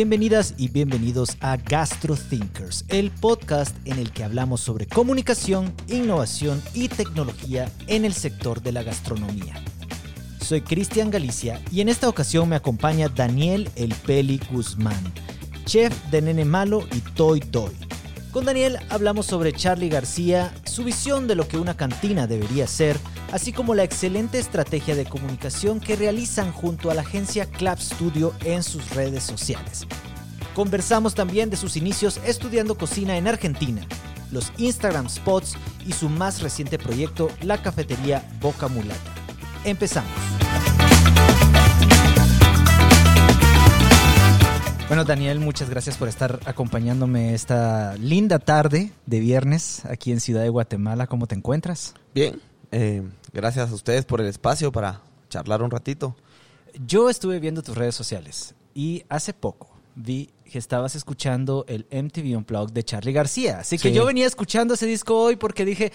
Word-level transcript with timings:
Bienvenidas 0.00 0.54
y 0.56 0.68
bienvenidos 0.68 1.36
a 1.42 1.58
Gastro 1.58 2.16
Thinkers, 2.16 2.86
el 2.88 3.10
podcast 3.10 3.76
en 3.84 3.98
el 3.98 4.12
que 4.12 4.24
hablamos 4.24 4.62
sobre 4.62 4.86
comunicación, 4.86 5.74
innovación 5.88 6.62
y 6.72 6.88
tecnología 6.88 7.70
en 7.86 8.06
el 8.06 8.14
sector 8.14 8.62
de 8.62 8.72
la 8.72 8.82
gastronomía. 8.82 9.62
Soy 10.40 10.62
Cristian 10.62 11.10
Galicia 11.10 11.60
y 11.70 11.82
en 11.82 11.90
esta 11.90 12.08
ocasión 12.08 12.48
me 12.48 12.56
acompaña 12.56 13.10
Daniel 13.10 13.68
El 13.76 13.94
Peli 13.94 14.40
Guzmán, 14.50 15.12
chef 15.66 15.94
de 16.10 16.22
Nene 16.22 16.46
Malo 16.46 16.82
y 16.96 17.00
Toy 17.00 17.40
Toy. 17.40 17.89
Con 18.32 18.44
Daniel 18.44 18.78
hablamos 18.90 19.26
sobre 19.26 19.52
Charlie 19.52 19.88
García, 19.88 20.54
su 20.64 20.84
visión 20.84 21.26
de 21.26 21.34
lo 21.34 21.48
que 21.48 21.58
una 21.58 21.76
cantina 21.76 22.28
debería 22.28 22.68
ser, 22.68 22.96
así 23.32 23.52
como 23.52 23.74
la 23.74 23.82
excelente 23.82 24.38
estrategia 24.38 24.94
de 24.94 25.04
comunicación 25.04 25.80
que 25.80 25.96
realizan 25.96 26.52
junto 26.52 26.92
a 26.92 26.94
la 26.94 27.00
agencia 27.00 27.46
Club 27.46 27.80
Studio 27.80 28.32
en 28.44 28.62
sus 28.62 28.90
redes 28.90 29.24
sociales. 29.24 29.84
Conversamos 30.54 31.16
también 31.16 31.50
de 31.50 31.56
sus 31.56 31.76
inicios 31.76 32.20
estudiando 32.24 32.76
cocina 32.76 33.16
en 33.16 33.26
Argentina, 33.26 33.82
los 34.30 34.52
Instagram 34.58 35.08
spots 35.08 35.56
y 35.84 35.92
su 35.92 36.08
más 36.08 36.40
reciente 36.40 36.78
proyecto, 36.78 37.30
la 37.42 37.60
cafetería 37.60 38.24
Boca 38.40 38.68
Mulata. 38.68 39.12
Empezamos. 39.64 40.29
Bueno, 44.90 45.04
Daniel, 45.04 45.38
muchas 45.38 45.70
gracias 45.70 45.96
por 45.96 46.08
estar 46.08 46.40
acompañándome 46.46 47.32
esta 47.32 47.94
linda 47.96 48.40
tarde 48.40 48.90
de 49.06 49.20
viernes 49.20 49.84
aquí 49.84 50.10
en 50.10 50.18
Ciudad 50.18 50.42
de 50.42 50.48
Guatemala. 50.48 51.06
¿Cómo 51.06 51.28
te 51.28 51.36
encuentras? 51.36 51.94
Bien, 52.12 52.40
eh, 52.72 53.04
gracias 53.32 53.70
a 53.70 53.74
ustedes 53.74 54.04
por 54.04 54.20
el 54.20 54.26
espacio 54.26 54.72
para 54.72 55.02
charlar 55.28 55.62
un 55.62 55.70
ratito. 55.70 56.16
Yo 56.84 57.08
estuve 57.08 57.38
viendo 57.38 57.62
tus 57.62 57.76
redes 57.76 57.94
sociales 57.94 58.56
y 58.74 59.04
hace 59.08 59.32
poco 59.32 59.70
vi 59.94 60.30
que 60.50 60.58
estabas 60.58 60.96
escuchando 60.96 61.64
el 61.68 61.86
MTV 61.92 62.36
Unplugged 62.38 62.72
de 62.72 62.82
Charlie 62.82 63.12
García. 63.12 63.60
Así 63.60 63.78
que 63.78 63.90
Sí. 63.90 63.94
yo 63.94 64.04
venía 64.04 64.26
escuchando 64.26 64.74
ese 64.74 64.86
disco 64.86 65.16
hoy 65.20 65.36
porque 65.36 65.64
dije, 65.64 65.92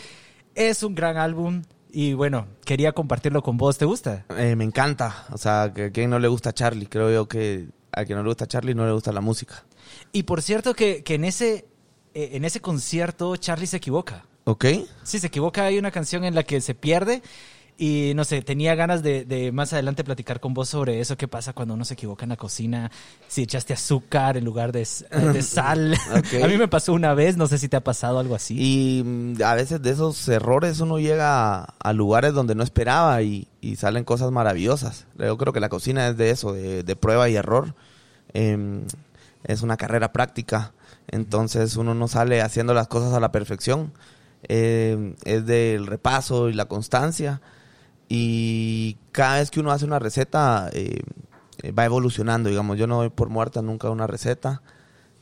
es 0.53 0.83
un 0.83 0.95
gran 0.95 1.17
álbum 1.17 1.63
y 1.91 2.13
bueno, 2.13 2.47
quería 2.63 2.93
compartirlo 2.93 3.43
con 3.43 3.57
vos. 3.57 3.77
¿Te 3.77 3.83
gusta? 3.83 4.23
Eh, 4.38 4.55
me 4.55 4.63
encanta, 4.63 5.25
o 5.33 5.38
sea, 5.38 5.73
que 5.75 5.85
a 5.85 5.91
quien 5.91 6.09
no 6.11 6.17
le 6.19 6.29
gusta 6.29 6.53
Charlie, 6.53 6.88
creo 6.88 7.11
yo 7.11 7.27
que 7.27 7.67
a 7.95 8.05
quien 8.05 8.17
no 8.17 8.23
le 8.23 8.29
gusta 8.29 8.47
Charlie 8.47 8.75
no 8.75 8.85
le 8.85 8.91
gusta 8.91 9.11
la 9.11 9.21
música. 9.21 9.65
Y 10.11 10.23
por 10.23 10.41
cierto 10.41 10.73
que, 10.73 11.03
que 11.03 11.15
en, 11.15 11.25
ese, 11.25 11.65
eh, 12.13 12.31
en 12.33 12.45
ese 12.45 12.61
concierto 12.61 13.35
Charlie 13.38 13.67
se 13.67 13.77
equivoca. 13.77 14.25
¿Ok? 14.43 14.65
Sí, 15.03 15.19
se 15.19 15.27
equivoca. 15.27 15.65
Hay 15.65 15.79
una 15.79 15.91
canción 15.91 16.23
en 16.23 16.35
la 16.35 16.43
que 16.43 16.61
se 16.61 16.75
pierde 16.75 17.23
y 17.77 18.13
no 18.15 18.23
sé, 18.23 18.41
tenía 18.41 18.73
ganas 18.75 19.03
de, 19.03 19.25
de 19.25 19.51
más 19.51 19.73
adelante 19.73 20.03
platicar 20.03 20.39
con 20.39 20.53
vos 20.53 20.69
sobre 20.69 21.01
eso. 21.01 21.17
¿Qué 21.17 21.27
pasa 21.27 21.51
cuando 21.53 21.73
uno 21.73 21.83
se 21.83 21.95
equivoca 21.95 22.23
en 22.23 22.29
la 22.29 22.37
cocina? 22.37 22.89
Si 23.27 23.43
echaste 23.43 23.73
azúcar 23.73 24.37
en 24.37 24.45
lugar 24.45 24.71
de, 24.71 24.87
de 25.33 25.41
sal. 25.41 25.95
A 26.43 26.47
mí 26.47 26.57
me 26.57 26.69
pasó 26.69 26.93
una 26.93 27.13
vez, 27.13 27.35
no 27.35 27.47
sé 27.47 27.57
si 27.57 27.67
te 27.67 27.75
ha 27.75 27.83
pasado 27.83 28.19
algo 28.19 28.35
así. 28.35 28.55
Y 28.57 29.03
mm, 29.03 29.43
a 29.43 29.55
veces 29.55 29.81
de 29.81 29.89
esos 29.89 30.27
errores 30.29 30.79
uno 30.79 30.99
llega 30.99 31.63
a, 31.63 31.75
a 31.79 31.93
lugares 31.93 32.33
donde 32.33 32.55
no 32.55 32.63
esperaba 32.63 33.21
y, 33.21 33.47
y 33.59 33.75
salen 33.75 34.05
cosas 34.05 34.31
maravillosas. 34.31 35.05
Yo 35.17 35.37
creo 35.37 35.51
que 35.51 35.59
la 35.59 35.69
cocina 35.69 36.07
es 36.07 36.15
de 36.15 36.29
eso, 36.29 36.53
de, 36.53 36.83
de 36.83 36.95
prueba 36.95 37.27
y 37.29 37.35
error. 37.35 37.75
Em, 38.33 38.85
es 39.43 39.61
una 39.61 39.77
carrera 39.77 40.11
práctica, 40.11 40.73
entonces 41.07 41.75
uno 41.75 41.93
no 41.93 42.07
sale 42.07 42.41
haciendo 42.41 42.73
las 42.73 42.87
cosas 42.87 43.13
a 43.13 43.19
la 43.19 43.31
perfección. 43.31 43.91
Em, 44.43 45.15
es 45.23 45.45
del 45.45 45.87
repaso 45.87 46.49
y 46.49 46.53
la 46.53 46.65
constancia. 46.65 47.41
Y 48.17 48.97
cada 49.11 49.39
vez 49.39 49.52
que 49.52 49.59
uno 49.59 49.71
hace 49.71 49.83
una 49.83 49.99
receta, 49.99 50.69
eh, 50.71 51.02
va 51.77 51.83
evolucionando, 51.83 52.50
digamos. 52.50 52.78
Yo 52.78 52.88
no 52.88 52.97
doy 52.97 53.09
por 53.09 53.28
muerta 53.28 53.62
nunca 53.62 53.89
una 53.89 54.07
receta. 54.07 54.62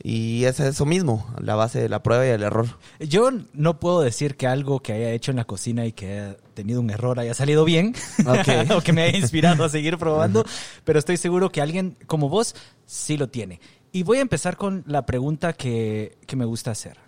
Y 0.00 0.44
es 0.44 0.60
eso 0.60 0.84
mismo, 0.84 1.26
la 1.40 1.54
base 1.54 1.80
de 1.80 1.88
la 1.88 2.02
prueba 2.02 2.24
y 2.26 2.28
el 2.28 2.42
error. 2.42 2.66
Yo 3.00 3.30
no 3.52 3.80
puedo 3.80 4.00
decir 4.00 4.36
que 4.36 4.46
algo 4.46 4.80
que 4.80 4.92
haya 4.92 5.10
hecho 5.10 5.30
en 5.30 5.38
la 5.38 5.44
cocina 5.44 5.86
y 5.86 5.92
que 5.92 6.12
haya 6.12 6.36
tenido 6.52 6.80
un 6.80 6.90
error 6.90 7.18
haya 7.18 7.32
salido 7.32 7.64
bien 7.64 7.94
Ok. 8.26 8.70
o 8.76 8.80
que 8.80 8.92
me 8.92 9.02
haya 9.02 9.16
inspirado 9.16 9.64
a 9.64 9.68
seguir 9.68 9.96
probando, 9.96 10.44
pero 10.84 10.98
estoy 10.98 11.16
seguro 11.16 11.50
que 11.50 11.62
alguien 11.62 11.96
como 12.06 12.28
vos 12.28 12.54
sí 12.86 13.16
lo 13.16 13.28
tiene. 13.28 13.60
Y 13.92 14.02
voy 14.02 14.18
a 14.18 14.22
empezar 14.22 14.56
con 14.56 14.84
la 14.86 15.06
pregunta 15.06 15.52
que, 15.52 16.18
que 16.26 16.36
me 16.36 16.44
gusta 16.44 16.72
hacer. 16.72 16.98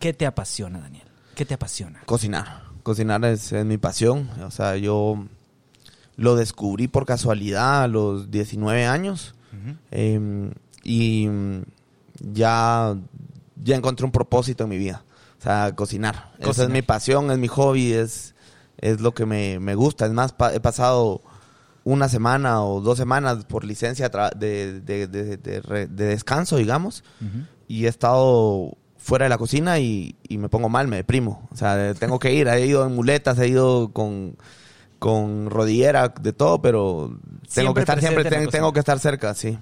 ¿Qué 0.00 0.12
te 0.12 0.26
apasiona, 0.26 0.80
Daniel? 0.80 1.06
¿Qué 1.34 1.44
te 1.44 1.54
apasiona? 1.54 2.02
Cocinar. 2.04 2.67
Cocinar 2.88 3.24
es, 3.26 3.52
es 3.52 3.64
mi 3.66 3.76
pasión. 3.78 4.28
O 4.46 4.50
sea, 4.50 4.76
yo 4.76 5.24
lo 6.16 6.36
descubrí 6.36 6.88
por 6.88 7.04
casualidad 7.06 7.82
a 7.82 7.88
los 7.88 8.30
19 8.30 8.86
años. 8.86 9.34
Eh, 9.90 10.50
y 10.84 11.28
ya, 12.20 12.96
ya 13.62 13.76
encontré 13.76 14.04
un 14.06 14.12
propósito 14.12 14.64
en 14.64 14.70
mi 14.70 14.78
vida. 14.78 15.02
O 15.38 15.42
sea, 15.42 15.74
cocinar. 15.74 16.32
Esa 16.38 16.46
Cocinar. 16.46 16.68
es 16.70 16.72
mi 16.72 16.82
pasión, 16.82 17.30
es 17.30 17.38
mi 17.38 17.48
hobby, 17.48 17.92
es, 17.92 18.34
es 18.78 19.00
lo 19.00 19.12
que 19.12 19.26
me, 19.26 19.58
me 19.60 19.74
gusta. 19.74 20.06
Es 20.06 20.12
más, 20.12 20.32
pa- 20.32 20.54
he 20.54 20.60
pasado 20.60 21.20
una 21.84 22.08
semana 22.08 22.62
o 22.64 22.80
dos 22.80 22.98
semanas 22.98 23.44
por 23.44 23.64
licencia 23.64 24.08
de, 24.36 24.80
de- 24.80 25.06
de- 25.06 25.36
de 25.36 25.60
re- 25.60 25.86
de 25.86 26.04
descanso, 26.06 26.56
digamos 26.56 27.04
y 27.68 27.84
he 27.84 27.88
estado 27.88 28.76
fuera 28.98 29.24
de 29.24 29.28
la 29.30 29.38
cocina 29.38 29.78
y, 29.78 30.16
y 30.28 30.36
me 30.38 30.48
pongo 30.48 30.68
mal, 30.68 30.86
me 30.88 30.96
deprimo. 30.96 31.48
O 31.50 31.56
sea, 31.56 31.94
tengo 31.94 32.18
que 32.18 32.34
ir, 32.34 32.48
he 32.48 32.66
ido 32.66 32.84
en 32.86 32.94
muletas, 32.94 33.38
he 33.38 33.48
ido 33.48 33.90
con, 33.92 34.36
con 34.98 35.48
rodillera, 35.50 36.08
de 36.08 36.32
todo, 36.32 36.60
pero 36.60 37.08
tengo 37.08 37.48
Siempre 37.48 37.74
que 37.74 37.80
estar 37.80 38.00
siempre, 38.00 38.24
ten- 38.24 38.48
tengo 38.50 38.72
que 38.72 38.80
estar 38.80 38.98
cerca, 38.98 39.34
sí. 39.34 39.58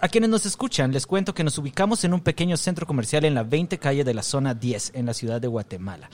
A 0.00 0.08
quienes 0.08 0.30
nos 0.30 0.46
escuchan, 0.46 0.92
les 0.92 1.06
cuento 1.06 1.34
que 1.34 1.42
nos 1.44 1.58
ubicamos 1.58 2.04
en 2.04 2.14
un 2.14 2.20
pequeño 2.20 2.56
centro 2.56 2.86
comercial 2.86 3.24
en 3.24 3.34
la 3.34 3.42
20 3.42 3.78
calle 3.78 4.04
de 4.04 4.14
la 4.14 4.22
zona 4.22 4.54
10, 4.54 4.92
en 4.94 5.06
la 5.06 5.14
ciudad 5.14 5.40
de 5.40 5.48
Guatemala. 5.48 6.08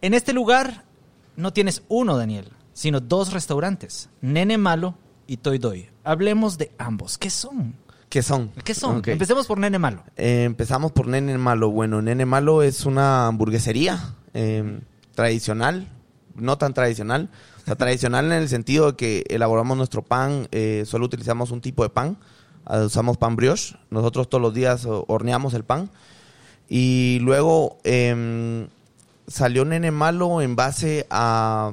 En 0.00 0.14
este 0.14 0.32
lugar 0.32 0.84
no 1.36 1.52
tienes 1.52 1.82
uno, 1.88 2.16
Daniel, 2.16 2.50
sino 2.72 3.00
dos 3.00 3.32
restaurantes, 3.32 4.08
Nene 4.20 4.56
Malo 4.56 4.94
y 5.26 5.38
Toy 5.38 5.58
Doy. 5.58 5.88
Hablemos 6.04 6.58
de 6.58 6.70
ambos. 6.78 7.18
¿Qué 7.18 7.28
son? 7.28 7.74
¿Qué 8.14 8.22
son? 8.22 8.52
¿Qué 8.62 8.74
son? 8.74 9.02
Empecemos 9.04 9.48
por 9.48 9.58
Nene 9.58 9.80
Malo. 9.80 10.04
Eh, 10.16 10.44
empezamos 10.44 10.92
por 10.92 11.08
Nene 11.08 11.36
Malo. 11.36 11.72
Bueno, 11.72 12.00
Nene 12.00 12.24
Malo 12.24 12.62
es 12.62 12.86
una 12.86 13.26
hamburguesería 13.26 14.14
eh, 14.34 14.78
tradicional, 15.16 15.88
no 16.36 16.56
tan 16.56 16.74
tradicional. 16.74 17.28
O 17.60 17.64
sea, 17.64 17.74
tradicional 17.74 18.26
en 18.26 18.34
el 18.34 18.48
sentido 18.48 18.92
de 18.92 18.96
que 18.96 19.24
elaboramos 19.30 19.76
nuestro 19.76 20.02
pan, 20.02 20.46
eh, 20.52 20.84
solo 20.86 21.06
utilizamos 21.06 21.50
un 21.50 21.60
tipo 21.60 21.82
de 21.82 21.88
pan, 21.88 22.16
ah, 22.66 22.82
usamos 22.82 23.16
pan 23.16 23.34
brioche. 23.34 23.74
Nosotros 23.90 24.28
todos 24.28 24.42
los 24.42 24.54
días 24.54 24.86
oh, 24.86 25.04
horneamos 25.08 25.52
el 25.54 25.64
pan. 25.64 25.90
Y 26.68 27.18
luego 27.20 27.78
em, 27.82 28.68
salió 29.26 29.64
Nene 29.64 29.90
Malo 29.90 30.40
en 30.40 30.54
base 30.54 31.08
a 31.10 31.72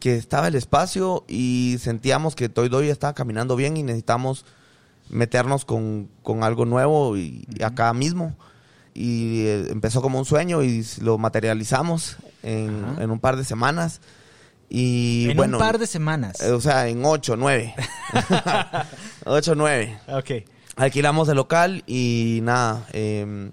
que 0.00 0.16
estaba 0.16 0.48
el 0.48 0.54
espacio 0.54 1.26
y 1.28 1.76
sentíamos 1.78 2.36
que 2.36 2.48
Toy 2.48 2.70
Doy 2.70 2.88
estaba 2.88 3.12
caminando 3.12 3.54
bien 3.54 3.76
y 3.76 3.82
necesitamos 3.82 4.46
meternos 5.12 5.64
con, 5.64 6.08
con 6.22 6.42
algo 6.42 6.64
nuevo 6.64 7.16
y, 7.16 7.46
acá 7.64 7.92
mismo. 7.94 8.36
Y 8.94 9.42
eh, 9.46 9.66
empezó 9.70 10.02
como 10.02 10.18
un 10.18 10.24
sueño 10.24 10.62
y 10.62 10.84
lo 11.00 11.16
materializamos 11.18 12.16
en, 12.42 12.84
en 12.98 13.10
un 13.10 13.20
par 13.20 13.36
de 13.36 13.44
semanas. 13.44 14.00
Y 14.68 15.28
en 15.30 15.36
bueno, 15.36 15.58
un 15.58 15.62
par 15.62 15.78
de 15.78 15.86
semanas. 15.86 16.40
eh, 16.40 16.50
o 16.50 16.60
sea, 16.60 16.88
en 16.88 17.04
ocho, 17.04 17.36
nueve. 17.36 17.74
ocho, 19.24 19.54
nueve. 19.54 19.98
ok. 20.08 20.30
Alquilamos 20.76 21.28
el 21.28 21.36
local 21.36 21.84
y 21.86 22.40
nada, 22.42 22.86
eh, 22.94 23.50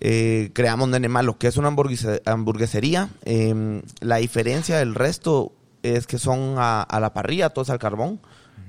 eh, 0.00 0.50
creamos 0.52 0.88
Nene 0.90 1.08
Malo, 1.08 1.38
que 1.38 1.46
es 1.48 1.56
una 1.56 1.70
hamburguese- 1.70 2.20
hamburguesería. 2.26 3.08
Eh, 3.24 3.82
la 4.00 4.16
diferencia 4.16 4.78
del 4.78 4.94
resto 4.94 5.52
es 5.82 6.06
que 6.06 6.18
son 6.18 6.56
a, 6.58 6.82
a 6.82 7.00
la 7.00 7.12
parrilla, 7.14 7.50
todo 7.50 7.62
es 7.62 7.70
al 7.70 7.78
carbón. 7.78 8.20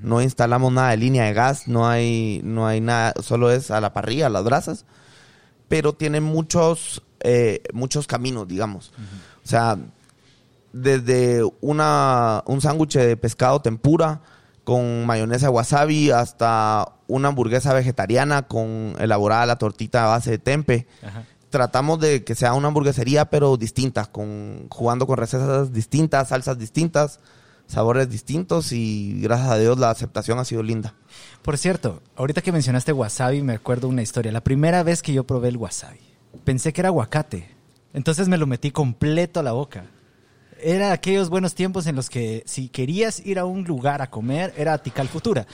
No 0.02 0.22
instalamos 0.22 0.72
nada 0.72 0.90
de 0.90 0.96
línea 0.96 1.24
de 1.24 1.32
gas, 1.32 1.68
no 1.68 1.88
hay, 1.88 2.40
no 2.44 2.66
hay 2.66 2.80
nada, 2.80 3.14
solo 3.22 3.50
es 3.50 3.70
a 3.70 3.80
la 3.80 3.92
parrilla, 3.92 4.26
a 4.26 4.30
las 4.30 4.44
brasas. 4.44 4.84
Pero 5.68 5.92
tiene 5.92 6.20
muchos, 6.20 7.02
eh, 7.20 7.62
muchos 7.72 8.06
caminos, 8.06 8.48
digamos. 8.48 8.92
O 9.44 9.48
sea, 9.48 9.78
desde 10.72 11.42
una, 11.60 12.42
un 12.46 12.60
sándwich 12.60 12.94
de 12.94 13.16
pescado 13.16 13.60
tempura 13.60 14.20
con 14.64 15.06
mayonesa 15.06 15.50
wasabi 15.50 16.10
hasta 16.10 16.92
una 17.06 17.28
hamburguesa 17.28 17.74
vegetariana 17.74 18.42
con 18.42 18.94
elaborada 18.98 19.46
la 19.46 19.56
tortita 19.56 20.04
a 20.04 20.08
base 20.08 20.30
de 20.30 20.38
tempe. 20.38 20.86
Ajá. 21.02 21.24
Tratamos 21.50 21.98
de 21.98 22.22
que 22.22 22.36
sea 22.36 22.54
una 22.54 22.68
hamburguesería 22.68 23.24
pero 23.24 23.56
distinta, 23.56 24.06
con, 24.06 24.68
jugando 24.70 25.08
con 25.08 25.16
recetas 25.16 25.72
distintas, 25.72 26.28
salsas 26.28 26.58
distintas, 26.58 27.18
sabores 27.70 28.10
distintos 28.10 28.72
y 28.72 29.20
gracias 29.20 29.50
a 29.50 29.58
Dios 29.58 29.78
la 29.78 29.90
aceptación 29.90 30.38
ha 30.38 30.44
sido 30.44 30.62
linda. 30.62 30.94
Por 31.42 31.56
cierto, 31.56 32.02
ahorita 32.16 32.42
que 32.42 32.52
mencionaste 32.52 32.92
wasabi, 32.92 33.42
me 33.42 33.54
acuerdo 33.54 33.88
una 33.88 34.02
historia. 34.02 34.32
La 34.32 34.42
primera 34.42 34.82
vez 34.82 35.02
que 35.02 35.12
yo 35.12 35.24
probé 35.24 35.48
el 35.48 35.56
wasabi, 35.56 36.00
pensé 36.44 36.72
que 36.72 36.80
era 36.80 36.88
aguacate. 36.88 37.48
Entonces 37.94 38.28
me 38.28 38.38
lo 38.38 38.46
metí 38.46 38.72
completo 38.72 39.40
a 39.40 39.44
la 39.44 39.52
boca. 39.52 39.86
Era 40.62 40.92
aquellos 40.92 41.30
buenos 41.30 41.54
tiempos 41.54 41.86
en 41.86 41.96
los 41.96 42.10
que 42.10 42.42
si 42.44 42.68
querías 42.68 43.24
ir 43.24 43.38
a 43.38 43.44
un 43.44 43.64
lugar 43.64 44.02
a 44.02 44.10
comer, 44.10 44.52
era 44.56 44.76
Tical 44.78 45.08
Futura. 45.08 45.46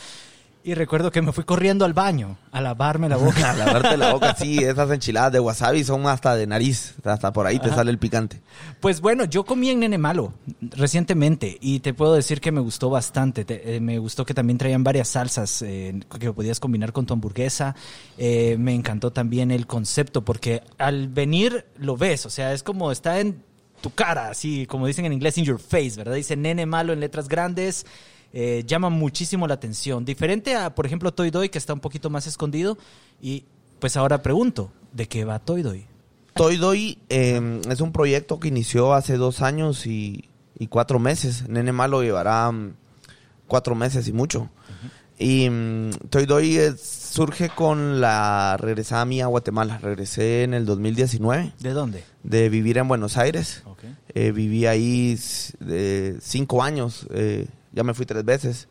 Y 0.67 0.75
recuerdo 0.75 1.13
que 1.13 1.23
me 1.23 1.31
fui 1.31 1.45
corriendo 1.45 1.85
al 1.85 1.93
baño 1.93 2.39
a 2.51 2.61
lavarme 2.61 3.09
la 3.09 3.17
boca. 3.17 3.51
a 3.53 3.55
lavarte 3.55 3.97
la 3.97 4.13
boca, 4.13 4.35
sí, 4.35 4.59
esas 4.59 4.91
enchiladas 4.91 5.31
de 5.33 5.39
wasabi 5.39 5.85
son 5.85 6.09
hasta 6.09 6.35
de 6.35 6.49
nariz, 6.49 6.97
hasta 7.05 7.33
por 7.33 7.47
ahí 7.47 7.61
te 7.61 7.69
sale 7.71 7.93
el 7.93 7.99
picante. 7.99 8.41
Pues 8.81 9.01
bueno, 9.01 9.27
yo 9.27 9.45
comí 9.45 9.71
en 9.71 9.79
Nene 9.79 9.97
Malo 9.97 10.33
recientemente 10.61 11.57
y 11.61 11.79
te 11.79 11.95
puedo 11.95 12.15
decir 12.15 12.41
que 12.41 12.51
me 12.51 12.61
gustó 12.61 12.91
bastante. 12.91 13.45
Te- 13.45 13.77
eh, 13.77 13.81
me 13.81 13.99
gustó 14.01 14.27
que 14.27 14.35
también 14.35 14.59
traían 14.59 14.83
varias 14.83 15.07
salsas 15.07 15.63
eh, 15.63 16.01
que 16.19 16.33
podías 16.33 16.59
combinar 16.59 16.93
con 16.93 17.07
tu 17.07 17.15
hamburguesa. 17.15 17.77
Eh, 18.19 18.57
me 18.59 18.75
encantó 18.75 19.12
también 19.12 19.53
el 19.53 19.69
concepto 19.69 20.25
porque 20.25 20.62
al 20.79 21.07
venir 21.07 21.67
lo 21.79 21.97
ves, 21.97 22.27
o 22.27 22.31
sea, 22.31 22.53
es 22.53 22.65
como 22.65 22.91
está 22.91 23.21
en 23.21 23.41
tu 23.81 23.91
cara, 23.91 24.31
así 24.31 24.67
como 24.67 24.89
dicen 24.89 25.05
en 25.05 25.12
inglés, 25.12 25.39
in 25.39 25.45
your 25.45 25.61
face, 25.61 25.93
¿verdad? 25.97 26.15
Dice 26.15 26.35
Nene 26.37 26.67
Malo 26.67 26.93
en 26.93 26.99
letras 26.99 27.29
grandes. 27.29 27.87
Eh, 28.32 28.64
llama 28.67 28.88
muchísimo 28.90 29.46
la 29.46 29.55
atención. 29.55 30.05
Diferente 30.05 30.55
a, 30.55 30.75
por 30.75 30.87
ejemplo, 30.87 31.12
Toy 31.12 31.31
Doy, 31.31 31.49
que 31.49 31.58
está 31.58 31.73
un 31.73 31.81
poquito 31.81 32.11
más 32.11 32.26
escondido. 32.26 32.76
Y 33.20 33.44
pues 33.78 33.96
ahora 33.96 34.23
pregunto, 34.23 34.73
¿de 34.93 35.06
qué 35.08 35.25
va 35.25 35.38
Toy 35.38 35.62
Doy? 35.62 35.87
Toy 36.34 36.56
Doy 36.56 36.99
eh, 37.08 37.61
es 37.70 37.81
un 37.81 37.93
proyecto 37.93 38.38
que 38.38 38.49
inició 38.49 38.93
hace 38.94 39.17
dos 39.17 39.40
años 39.43 39.87
y, 39.87 40.28
y 40.58 40.67
cuatro 40.67 40.99
meses. 40.99 41.49
Nene 41.49 41.73
Malo 41.73 42.02
llevará 42.02 42.50
mm, 42.52 42.75
cuatro 43.46 43.75
meses 43.75 44.06
y 44.08 44.12
mucho. 44.12 44.50
Y 45.19 45.49
mm, 45.49 45.90
Toy 46.11 46.26
Doy 46.26 46.56
es- 46.56 46.81
surge 47.17 47.49
con 47.49 48.02
la 48.02 48.58
regresada 48.61 49.06
mía 49.06 49.25
a 49.25 49.28
Guatemala. 49.28 49.78
Regresé 49.78 50.43
en 50.43 50.52
el 50.52 50.67
2019 50.67 51.55
¿De 51.58 51.70
dónde? 51.70 52.05
de 52.23 52.50
vivir 52.50 52.76
en 52.76 52.88
Buenos 52.88 53.17
Aires. 53.17 53.62
Ok. 53.64 53.84
Eh, 54.14 54.32
viví 54.32 54.67
ahí 54.67 55.19
de 55.61 56.19
cinco 56.20 56.62
años, 56.62 57.06
eh, 57.14 57.46
ya 57.76 57.84
me 57.84 57.94
fui 57.94 58.06
tres 58.06 58.25
veces. 58.25 58.67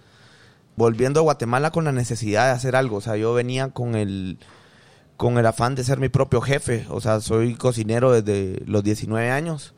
Volviendo 0.75 1.21
a 1.21 1.23
Guatemala 1.23 1.71
con 1.71 1.85
la 1.85 1.93
necesidad 1.93 2.47
de 2.47 2.51
hacer 2.51 2.75
algo, 2.75 2.97
o 2.97 3.01
sea, 3.01 3.15
yo 3.15 3.33
venía 3.33 3.69
con 3.69 3.95
el, 3.95 4.39
con 5.15 5.37
el 5.37 5.45
afán 5.45 5.75
de 5.75 5.85
ser 5.85 5.99
mi 5.99 6.09
propio 6.09 6.41
jefe, 6.41 6.85
o 6.89 6.99
sea, 6.99 7.21
soy 7.21 7.55
cocinero 7.55 8.11
desde 8.11 8.61
los 8.65 8.83
19 8.83 9.31
años 9.31 9.73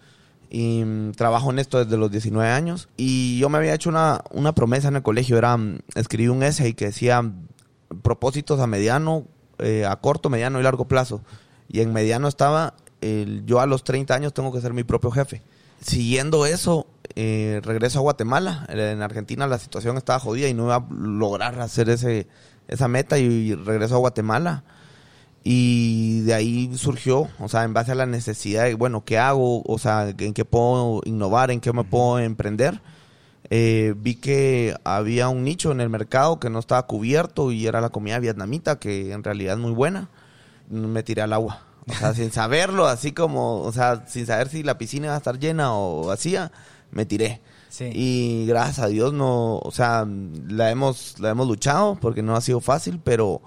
y 0.49 0.83
mm, 0.83 1.11
trabajo 1.11 1.51
en 1.51 1.59
esto 1.59 1.83
desde 1.83 1.97
los 1.97 2.09
19 2.09 2.49
años 2.49 2.89
y 2.97 3.37
yo 3.37 3.49
me 3.49 3.57
había 3.57 3.75
hecho 3.75 3.89
una, 3.89 4.23
una 4.31 4.55
promesa 4.55 4.87
en 4.87 4.95
el 4.95 5.03
colegio, 5.03 5.37
era 5.37 5.55
mm, 5.55 5.79
escribí 5.93 6.29
un 6.29 6.41
essay 6.41 6.73
que 6.73 6.85
decía 6.85 7.21
mm, 7.21 7.47
propósitos 8.01 8.59
a 8.59 8.65
mediano, 8.65 9.27
eh, 9.59 9.85
a 9.85 9.95
corto, 9.97 10.29
mediano 10.29 10.59
y 10.59 10.63
largo 10.63 10.87
plazo. 10.87 11.21
Y 11.69 11.81
en 11.81 11.93
mediano 11.93 12.27
estaba, 12.27 12.75
el, 13.01 13.45
yo 13.45 13.59
a 13.59 13.65
los 13.65 13.83
30 13.83 14.15
años 14.15 14.33
tengo 14.33 14.51
que 14.53 14.61
ser 14.61 14.73
mi 14.73 14.83
propio 14.83 15.11
jefe. 15.11 15.41
Siguiendo 15.81 16.45
eso, 16.45 16.87
eh, 17.15 17.61
regreso 17.63 17.99
a 17.99 18.01
Guatemala. 18.01 18.65
En 18.69 19.01
Argentina 19.01 19.47
la 19.47 19.59
situación 19.59 19.97
estaba 19.97 20.19
jodida 20.19 20.47
y 20.47 20.53
no 20.53 20.65
iba 20.65 20.75
a 20.75 20.87
lograr 20.91 21.59
hacer 21.59 21.89
ese, 21.89 22.27
esa 22.67 22.87
meta 22.87 23.17
y 23.17 23.53
regreso 23.55 23.95
a 23.95 23.99
Guatemala. 23.99 24.63
Y 25.43 26.21
de 26.21 26.33
ahí 26.33 26.71
surgió, 26.75 27.29
o 27.39 27.47
sea, 27.47 27.63
en 27.63 27.73
base 27.73 27.93
a 27.93 27.95
la 27.95 28.05
necesidad 28.05 28.65
de, 28.65 28.73
bueno, 28.73 29.05
¿qué 29.05 29.17
hago? 29.17 29.63
O 29.63 29.77
sea, 29.79 30.09
¿en 30.09 30.33
qué 30.33 30.45
puedo 30.45 31.01
innovar? 31.05 31.51
¿En 31.51 31.61
qué 31.61 31.71
me 31.71 31.85
puedo 31.85 32.19
emprender? 32.19 32.81
Eh, 33.49 33.93
vi 33.97 34.15
que 34.15 34.75
había 34.83 35.29
un 35.29 35.43
nicho 35.45 35.71
en 35.71 35.79
el 35.79 35.89
mercado 35.89 36.39
que 36.39 36.49
no 36.49 36.59
estaba 36.59 36.85
cubierto 36.85 37.51
y 37.51 37.65
era 37.65 37.79
la 37.79 37.89
comida 37.89 38.19
vietnamita, 38.19 38.77
que 38.79 39.13
en 39.13 39.23
realidad 39.23 39.55
es 39.55 39.59
muy 39.59 39.71
buena. 39.71 40.09
Me 40.69 41.01
tiré 41.03 41.21
al 41.21 41.31
agua. 41.33 41.66
O 41.89 41.93
sea, 41.93 42.13
sin 42.13 42.31
saberlo, 42.31 42.87
así 42.87 43.11
como, 43.11 43.61
o 43.61 43.71
sea, 43.71 44.03
sin 44.07 44.25
saber 44.25 44.49
si 44.49 44.63
la 44.63 44.77
piscina 44.77 45.07
iba 45.07 45.15
a 45.15 45.17
estar 45.17 45.39
llena 45.39 45.73
o 45.73 46.07
vacía, 46.07 46.51
me 46.91 47.05
tiré. 47.05 47.41
Sí. 47.69 47.89
Y 47.93 48.45
gracias 48.47 48.79
a 48.79 48.87
Dios 48.87 49.13
no, 49.13 49.57
o 49.57 49.71
sea, 49.71 50.05
la 50.47 50.71
hemos, 50.71 51.19
la 51.19 51.29
hemos 51.29 51.47
luchado 51.47 51.97
porque 51.99 52.23
no 52.23 52.35
ha 52.35 52.41
sido 52.41 52.59
fácil, 52.59 52.99
pero 53.03 53.41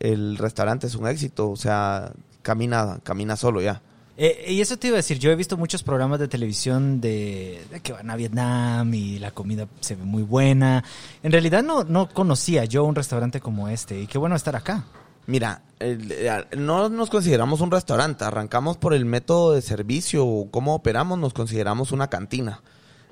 el 0.00 0.36
restaurante 0.38 0.86
es 0.86 0.94
un 0.94 1.06
éxito, 1.06 1.50
o 1.50 1.56
sea, 1.56 2.12
camina, 2.42 3.00
camina 3.02 3.36
solo 3.36 3.60
ya. 3.60 3.82
Eh, 4.20 4.46
y 4.48 4.60
eso 4.60 4.76
te 4.76 4.88
iba 4.88 4.96
a 4.96 4.98
decir, 4.98 5.20
yo 5.20 5.30
he 5.30 5.36
visto 5.36 5.56
muchos 5.56 5.84
programas 5.84 6.18
de 6.18 6.26
televisión 6.26 7.00
de, 7.00 7.64
de 7.70 7.80
que 7.80 7.92
van 7.92 8.10
a 8.10 8.16
Vietnam 8.16 8.92
y 8.92 9.20
la 9.20 9.30
comida 9.30 9.68
se 9.78 9.94
ve 9.94 10.02
muy 10.02 10.24
buena. 10.24 10.82
En 11.22 11.30
realidad 11.30 11.62
no, 11.62 11.84
no 11.84 12.08
conocía 12.08 12.64
yo 12.64 12.82
un 12.84 12.96
restaurante 12.96 13.40
como 13.40 13.68
este 13.68 14.00
y 14.00 14.08
qué 14.08 14.18
bueno 14.18 14.34
estar 14.34 14.56
acá. 14.56 14.84
Mira, 15.28 15.60
eh, 15.78 16.42
no 16.56 16.88
nos 16.88 17.10
consideramos 17.10 17.60
un 17.60 17.70
restaurante, 17.70 18.24
arrancamos 18.24 18.78
por 18.78 18.94
el 18.94 19.04
método 19.04 19.52
de 19.52 19.60
servicio, 19.60 20.26
o 20.26 20.50
cómo 20.50 20.74
operamos, 20.74 21.18
nos 21.18 21.34
consideramos 21.34 21.92
una 21.92 22.08
cantina. 22.08 22.62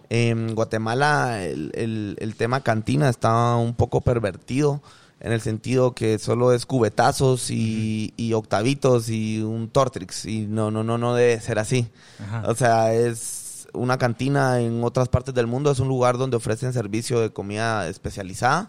En 0.09 0.55
Guatemala 0.55 1.45
el, 1.45 1.73
el- 1.75 2.17
el 2.19 2.35
tema 2.37 2.61
cantina 2.63 3.11
está 3.11 3.57
un 3.57 3.75
poco 3.75 4.01
pervertido 4.01 4.81
en 5.21 5.33
el 5.33 5.41
sentido 5.43 5.93
que 5.95 6.19
solo 6.19 6.53
es 6.55 6.65
cubetazos 6.65 7.51
y, 7.51 8.15
y 8.17 8.33
octavitos 8.33 9.11
y 9.11 9.43
un 9.43 9.69
tortrix 9.69 10.25
y 10.25 10.47
no, 10.47 10.71
no, 10.71 10.85
no, 10.85 10.97
no 10.97 11.15
debe 11.15 11.39
ser 11.41 11.59
así. 11.59 11.89
Ajá. 12.23 12.45
O 12.49 12.55
sea, 12.55 12.95
es 12.95 13.69
una 13.75 13.99
cantina 13.99 14.61
en 14.61 14.83
otras 14.85 15.09
partes 15.09 15.35
del 15.35 15.47
mundo, 15.49 15.71
es 15.71 15.81
un 15.81 15.89
lugar 15.89 16.17
donde 16.17 16.37
ofrecen 16.39 16.73
servicio 16.73 17.21
de 17.21 17.31
comida 17.31 17.87
especializada 17.89 18.69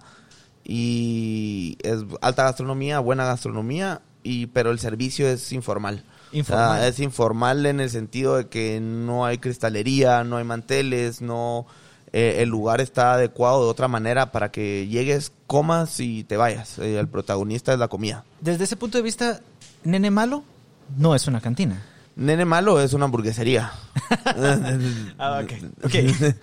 y 0.70 1.78
es 1.82 2.00
alta 2.20 2.44
gastronomía, 2.44 3.00
buena 3.00 3.24
gastronomía, 3.26 4.02
y 4.22 4.48
pero 4.48 4.72
el 4.72 4.80
servicio 4.80 5.26
es 5.26 5.54
informal. 5.54 6.04
Informal. 6.34 6.72
O 6.72 6.76
sea, 6.76 6.88
es 6.90 7.00
informal 7.00 7.66
en 7.66 7.80
el 7.80 7.90
sentido 7.90 8.36
de 8.36 8.48
que 8.48 8.82
no 8.82 9.26
hay 9.26 9.38
cristalería, 9.38 10.26
no 10.26 10.36
hay 10.36 10.44
manteles, 10.44 11.22
no 11.22 11.68
eh, 12.12 12.42
el 12.42 12.50
lugar 12.50 12.82
está 12.82 13.14
adecuado 13.14 13.64
de 13.64 13.70
otra 13.70 13.88
manera 13.88 14.34
para 14.34 14.52
que 14.52 14.88
llegues, 14.88 15.32
comas 15.48 16.02
y 16.02 16.26
te 16.26 16.36
vayas. 16.36 16.80
Eh, 16.80 17.00
el 17.00 17.08
protagonista 17.08 17.72
es 17.72 17.80
la 17.80 17.88
comida. 17.88 18.26
Desde 18.42 18.66
ese 18.66 18.76
punto 18.76 18.98
de 18.98 19.04
vista, 19.04 19.40
Nene 19.86 20.12
Malo 20.12 20.44
no 20.98 21.16
es 21.16 21.28
una 21.28 21.40
cantina. 21.40 21.82
Nene 22.18 22.46
Malo 22.46 22.82
es 22.82 22.94
una 22.94 23.06
hamburguesería. 23.06 23.72
Ah, 25.20 25.44
ok. 25.84 25.94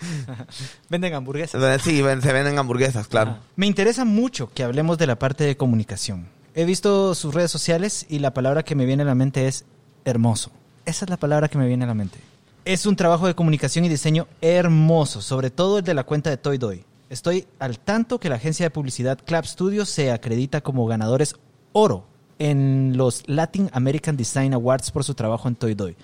Venden 0.91 1.15
hamburguesas. 1.15 1.82
sí, 1.82 1.99
se 1.99 2.32
venden 2.32 2.59
hamburguesas, 2.59 3.06
claro. 3.09 3.38
Me 3.56 3.67
interesa 3.67 4.05
mucho 4.05 4.50
que 4.53 4.65
hablemos 4.65 4.99
de 4.99 5.06
la 5.06 5.19
parte 5.19 5.44
de 5.44 5.56
comunicación. 5.56 6.26
He 6.55 6.65
visto 6.65 7.15
sus 7.15 7.35
redes 7.35 7.50
sociales 7.50 8.06
y 8.09 8.19
la 8.19 8.35
palabra 8.35 8.65
que 8.65 8.75
me 8.75 8.85
viene 8.85 9.03
a 9.03 9.06
la 9.06 9.15
mente 9.15 9.47
es 9.47 9.65
hermoso. 10.05 10.50
Esa 10.85 11.05
es 11.05 11.11
la 11.11 11.17
palabra 11.17 11.49
que 11.49 11.59
me 11.59 11.67
viene 11.67 11.85
a 11.85 11.88
la 11.88 11.94
mente. 11.94 12.19
Es 12.65 12.87
un 12.87 12.97
trabajo 12.97 13.27
de 13.27 13.35
comunicación 13.35 13.85
y 13.85 13.88
diseño 13.88 14.27
hermoso, 14.41 15.22
sobre 15.22 15.51
todo 15.51 15.79
el 15.79 15.84
de 15.84 15.94
la 15.94 16.05
cuenta 16.05 16.31
de 16.31 16.37
Toy 16.37 16.58
Doy. 16.58 16.84
Estoy 17.08 17.46
al 17.58 17.79
tanto 17.79 18.19
que 18.19 18.29
la 18.29 18.37
agencia 18.37 18.67
de 18.67 18.70
publicidad 18.70 19.19
Clap 19.25 19.44
Studios 19.44 19.89
se 19.89 20.10
acredita 20.10 20.60
como 20.60 20.87
ganadores 20.87 21.37
oro 21.72 22.05
en 22.38 22.96
los 22.96 23.22
Latin 23.26 23.70
American 23.72 24.17
Design 24.17 24.55
Awards 24.55 24.91
por 24.91 25.05
su 25.05 25.14
trabajo 25.14 25.48
en 25.48 25.56
Toy 25.56 25.74
Doy. 25.74 25.96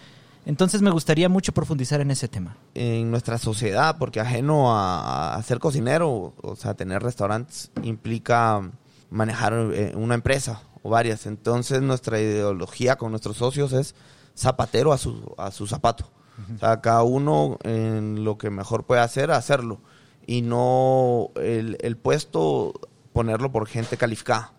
Entonces 0.46 0.80
me 0.82 0.90
gustaría 0.90 1.28
mucho 1.28 1.52
profundizar 1.52 2.00
en 2.00 2.10
ese 2.10 2.28
tema. 2.28 2.56
en 2.74 3.10
nuestra 3.10 3.38
sociedad, 3.38 3.96
porque 3.98 4.20
ajeno 4.20 4.74
a, 4.74 5.34
a 5.34 5.42
ser 5.42 5.58
cocinero, 5.58 6.34
o 6.42 6.56
sea, 6.56 6.74
tener 6.74 7.02
restaurantes 7.02 7.70
implica 7.82 8.70
manejar 9.10 9.52
eh, 9.74 9.92
una 9.96 10.14
empresa 10.14 10.62
o 10.82 10.90
varias. 10.90 11.26
Entonces, 11.26 11.82
nuestra 11.82 12.20
ideología 12.20 12.96
con 12.96 13.10
nuestros 13.10 13.36
socios 13.36 13.72
es 13.72 13.94
zapatero 14.34 14.92
a 14.92 14.98
su, 14.98 15.34
a 15.36 15.50
su 15.50 15.66
zapato. 15.66 16.10
O 16.54 16.58
sea, 16.58 16.80
cada 16.80 17.02
uno 17.02 17.58
en 17.64 18.24
lo 18.24 18.38
que 18.38 18.48
mejor 18.48 18.84
puede 18.84 19.02
hacer, 19.02 19.30
hacerlo. 19.30 19.78
Y 20.26 20.40
no 20.40 21.28
el, 21.36 21.76
el 21.82 21.98
puesto 21.98 22.72
ponerlo 23.12 23.52
por 23.52 23.66
gente 23.66 23.98
calificada 23.98 24.54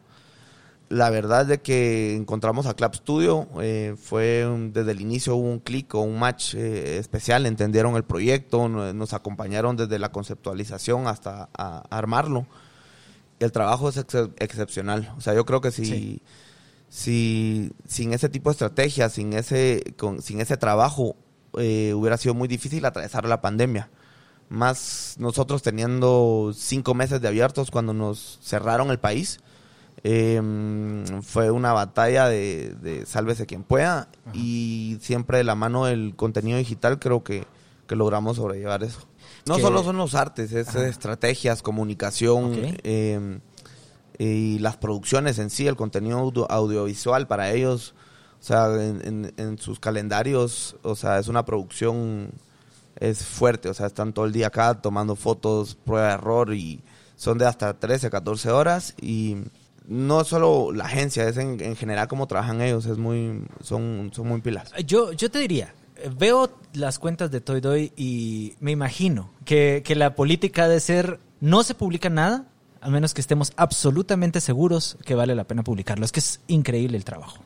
la 0.91 1.09
verdad 1.09 1.45
de 1.45 1.61
que 1.61 2.15
encontramos 2.15 2.65
a 2.65 2.73
Club 2.73 2.93
Studio, 2.95 3.47
eh, 3.61 3.95
fue 4.01 4.45
un- 4.47 4.73
desde 4.73 4.91
el 4.91 4.99
inicio 5.01 5.35
hubo 5.37 5.49
un 5.49 5.59
clic 5.59 5.95
o 5.95 6.01
un 6.01 6.19
match 6.19 6.53
eh, 6.55 6.97
especial, 6.99 7.45
entendieron 7.45 7.95
el 7.95 8.03
proyecto, 8.03 8.67
no- 8.67 8.93
nos 8.93 9.13
acompañaron 9.13 9.77
desde 9.77 9.97
la 9.99 10.11
conceptualización 10.11 11.07
hasta 11.07 11.49
a- 11.57 11.83
armarlo. 11.89 12.45
El 13.39 13.51
trabajo 13.51 13.87
es 13.89 13.97
ex- 13.97 14.29
excepcional. 14.37 15.13
O 15.17 15.21
sea, 15.21 15.33
yo 15.33 15.45
creo 15.45 15.61
que 15.61 15.71
si, 15.71 15.85
Sí. 15.85 16.21
si 16.89 17.71
sin 17.87 18.13
ese 18.13 18.29
tipo 18.29 18.49
de 18.49 18.53
estrategia, 18.53 19.09
sin 19.09 19.33
ese, 19.33 19.95
con- 19.97 20.21
sin 20.21 20.41
ese 20.41 20.57
trabajo, 20.57 21.15
eh, 21.57 21.93
hubiera 21.95 22.17
sido 22.17 22.33
muy 22.33 22.47
difícil 22.47 22.85
atravesar 22.85 23.25
la 23.25 23.41
pandemia. 23.41 23.89
Más 24.49 25.15
nosotros 25.17 25.61
teniendo 25.63 26.51
cinco 26.53 26.93
meses 26.93 27.21
de 27.21 27.29
abiertos 27.29 27.71
cuando 27.71 27.93
nos 27.93 28.39
cerraron 28.43 28.91
el 28.91 28.99
país. 28.99 29.39
Eh, 30.03 30.41
fue 31.21 31.51
una 31.51 31.73
batalla 31.73 32.27
de, 32.27 32.73
de 32.81 33.05
sálvese 33.05 33.45
quien 33.45 33.63
pueda 33.63 34.07
y 34.33 34.97
siempre 35.01 35.37
de 35.37 35.43
la 35.43 35.53
mano 35.55 35.85
del 35.85 36.15
contenido 36.15 36.57
digital 36.57 36.97
creo 36.97 37.23
que, 37.23 37.45
que 37.87 37.95
logramos 37.95 38.37
sobrellevar 38.37 38.83
eso. 38.83 39.01
No 39.45 39.57
Que- 39.57 39.61
solo 39.61 39.83
son 39.83 39.97
los 39.97 40.15
artes, 40.15 40.51
es 40.53 40.69
Ajá. 40.69 40.87
estrategias, 40.87 41.61
comunicación 41.61 42.53
eh, 42.83 43.39
y 44.17 44.59
las 44.59 44.77
producciones 44.77 45.39
en 45.39 45.49
sí, 45.49 45.67
el 45.67 45.75
contenido 45.75 46.17
audio- 46.19 46.49
audiovisual 46.51 47.27
para 47.27 47.51
ellos, 47.51 47.93
o 48.39 48.43
sea, 48.43 48.67
en, 48.75 49.01
en- 49.05 49.33
en 49.37 49.57
sus 49.59 49.79
calendarios, 49.79 50.75
o 50.83 50.95
sea, 50.95 51.19
es 51.19 51.27
una 51.27 51.45
producción, 51.45 52.31
es 52.99 53.23
fuerte, 53.23 53.69
o 53.69 53.73
sea, 53.73 53.87
están 53.87 54.13
todo 54.13 54.25
el 54.25 54.31
día 54.31 54.47
acá 54.47 54.73
tomando 54.81 55.15
fotos, 55.15 55.75
prueba 55.75 56.07
de 56.07 56.13
error 56.13 56.53
y 56.53 56.81
son 57.15 57.37
de 57.37 57.45
hasta 57.45 57.73
13, 57.79 58.09
14 58.09 58.49
horas 58.51 58.95
y 58.99 59.37
no 59.87 60.23
solo 60.23 60.71
la 60.71 60.85
agencia, 60.85 61.27
es 61.27 61.37
en, 61.37 61.61
en 61.61 61.75
general 61.75 62.07
cómo 62.07 62.27
trabajan 62.27 62.61
ellos, 62.61 62.85
es 62.85 62.97
muy, 62.97 63.43
son, 63.61 64.11
son 64.13 64.27
muy 64.27 64.41
pilas. 64.41 64.71
Yo, 64.85 65.11
yo 65.11 65.29
te 65.31 65.39
diría, 65.39 65.73
veo 66.17 66.51
las 66.73 66.99
cuentas 66.99 67.31
de 67.31 67.41
Toy 67.41 67.61
Doy 67.61 67.93
y 67.95 68.53
me 68.59 68.71
imagino 68.71 69.29
que, 69.45 69.81
que 69.85 69.95
la 69.95 70.15
política 70.15 70.67
de 70.67 70.79
ser 70.79 71.19
no 71.39 71.63
se 71.63 71.75
publica 71.75 72.09
nada 72.09 72.45
a 72.81 72.89
menos 72.89 73.13
que 73.13 73.21
estemos 73.21 73.53
absolutamente 73.57 74.41
seguros 74.41 74.97
que 75.05 75.15
vale 75.15 75.35
la 75.35 75.43
pena 75.43 75.63
publicarlo. 75.63 76.03
Es 76.03 76.11
que 76.11 76.19
es 76.19 76.41
increíble 76.47 76.97
el 76.97 77.05
trabajo. 77.05 77.37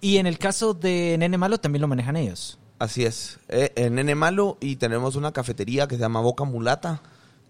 Y 0.00 0.18
en 0.18 0.26
el 0.26 0.38
caso 0.38 0.74
de 0.74 1.16
Nene 1.18 1.38
Malo 1.38 1.58
también 1.58 1.80
lo 1.80 1.88
manejan 1.88 2.16
ellos. 2.16 2.58
Así 2.78 3.04
es, 3.04 3.38
eh, 3.48 3.72
en 3.76 3.94
Nene 3.94 4.14
Malo 4.14 4.58
y 4.60 4.76
tenemos 4.76 5.16
una 5.16 5.32
cafetería 5.32 5.86
que 5.88 5.96
se 5.96 6.02
llama 6.02 6.20
Boca 6.20 6.44
Mulata, 6.44 7.00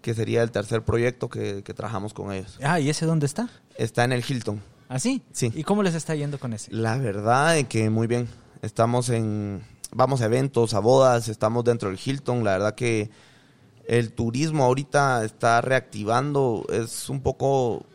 que 0.01 0.13
sería 0.13 0.41
el 0.43 0.51
tercer 0.51 0.83
proyecto 0.83 1.29
que, 1.29 1.63
que 1.63 1.73
trabajamos 1.73 2.13
con 2.13 2.31
ellos. 2.31 2.57
Ah, 2.63 2.79
¿y 2.79 2.89
ese 2.89 3.05
dónde 3.05 3.25
está? 3.25 3.49
Está 3.77 4.03
en 4.03 4.11
el 4.13 4.23
Hilton. 4.27 4.61
¿Ah, 4.87 4.99
sí? 4.99 5.21
Sí. 5.31 5.51
¿Y 5.55 5.63
cómo 5.63 5.83
les 5.83 5.95
está 5.95 6.15
yendo 6.15 6.39
con 6.39 6.53
ese? 6.53 6.71
La 6.73 6.97
verdad 6.97 7.57
es 7.57 7.67
que 7.67 7.89
muy 7.89 8.07
bien. 8.07 8.27
Estamos 8.61 9.09
en, 9.09 9.61
vamos 9.91 10.21
a 10.21 10.25
eventos, 10.25 10.73
a 10.73 10.79
bodas, 10.79 11.27
estamos 11.27 11.63
dentro 11.63 11.89
del 11.89 11.99
Hilton. 12.03 12.43
La 12.43 12.51
verdad 12.51 12.75
que 12.75 13.09
el 13.87 14.11
turismo 14.13 14.63
ahorita 14.63 15.23
está 15.25 15.61
reactivando. 15.61 16.65
Es 16.71 17.09
un 17.09 17.21
poco 17.21 17.85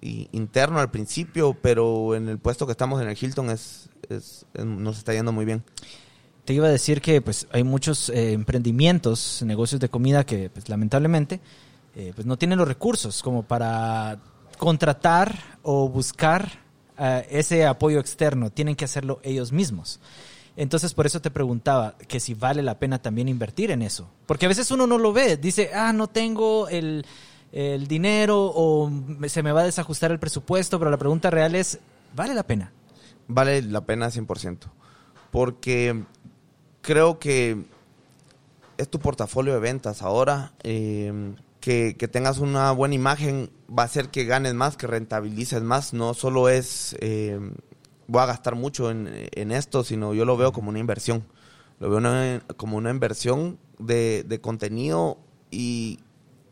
interno 0.00 0.80
al 0.80 0.90
principio, 0.90 1.56
pero 1.60 2.14
en 2.16 2.28
el 2.28 2.38
puesto 2.38 2.66
que 2.66 2.72
estamos 2.72 3.00
en 3.00 3.08
el 3.08 3.16
Hilton 3.20 3.50
es, 3.50 3.88
es- 4.08 4.46
es- 4.54 4.64
nos 4.64 4.98
está 4.98 5.12
yendo 5.12 5.32
muy 5.32 5.44
bien. 5.44 5.62
Te 6.44 6.54
iba 6.54 6.66
a 6.66 6.70
decir 6.70 7.00
que 7.00 7.20
pues 7.22 7.46
hay 7.52 7.62
muchos 7.62 8.08
eh, 8.08 8.32
emprendimientos, 8.32 9.42
negocios 9.46 9.80
de 9.80 9.88
comida 9.88 10.26
que 10.26 10.50
pues 10.50 10.68
lamentablemente 10.68 11.40
eh, 11.94 12.10
pues 12.16 12.26
no 12.26 12.36
tienen 12.36 12.58
los 12.58 12.66
recursos 12.66 13.22
como 13.22 13.44
para 13.44 14.18
contratar 14.62 15.58
o 15.64 15.88
buscar 15.88 16.52
eh, 16.96 17.26
ese 17.30 17.66
apoyo 17.66 17.98
externo, 17.98 18.48
tienen 18.48 18.76
que 18.76 18.84
hacerlo 18.84 19.18
ellos 19.24 19.50
mismos. 19.50 19.98
Entonces 20.56 20.94
por 20.94 21.04
eso 21.04 21.20
te 21.20 21.32
preguntaba 21.32 21.96
que 22.06 22.20
si 22.20 22.34
vale 22.34 22.62
la 22.62 22.78
pena 22.78 23.02
también 23.02 23.26
invertir 23.26 23.72
en 23.72 23.82
eso, 23.82 24.08
porque 24.24 24.46
a 24.46 24.48
veces 24.48 24.70
uno 24.70 24.86
no 24.86 24.98
lo 24.98 25.12
ve, 25.12 25.36
dice, 25.36 25.72
ah, 25.74 25.92
no 25.92 26.06
tengo 26.06 26.68
el, 26.68 27.04
el 27.50 27.88
dinero 27.88 28.52
o 28.54 28.88
se 29.26 29.42
me 29.42 29.50
va 29.50 29.62
a 29.62 29.64
desajustar 29.64 30.12
el 30.12 30.20
presupuesto, 30.20 30.78
pero 30.78 30.92
la 30.92 30.96
pregunta 30.96 31.28
real 31.28 31.56
es, 31.56 31.80
¿vale 32.14 32.32
la 32.32 32.44
pena? 32.44 32.70
Vale 33.26 33.62
la 33.62 33.80
pena 33.80 34.10
100%. 34.10 34.58
Porque 35.32 36.04
creo 36.82 37.18
que 37.18 37.64
es 38.78 38.88
tu 38.88 39.00
portafolio 39.00 39.54
de 39.54 39.58
ventas 39.58 40.02
ahora. 40.02 40.52
eh, 40.62 41.34
que 41.58 42.08
tengas 42.10 42.38
una 42.38 42.72
buena 42.72 42.96
imagen 42.96 43.50
va 43.76 43.84
a 43.84 43.86
hacer 43.86 44.08
que 44.08 44.24
ganes 44.24 44.54
más, 44.54 44.76
que 44.76 44.86
rentabilices 44.86 45.62
más. 45.62 45.92
No 45.92 46.14
solo 46.14 46.48
es 46.48 46.96
eh, 47.00 47.38
voy 48.06 48.22
a 48.22 48.26
gastar 48.26 48.54
mucho 48.54 48.90
en, 48.90 49.08
en 49.10 49.52
esto, 49.52 49.84
sino 49.84 50.14
yo 50.14 50.24
lo 50.24 50.36
veo 50.36 50.52
como 50.52 50.68
una 50.68 50.78
inversión. 50.78 51.24
Lo 51.80 51.90
veo 51.90 52.40
como 52.56 52.76
una 52.76 52.90
inversión 52.90 53.58
de, 53.78 54.24
de 54.26 54.40
contenido 54.40 55.18
y 55.50 55.98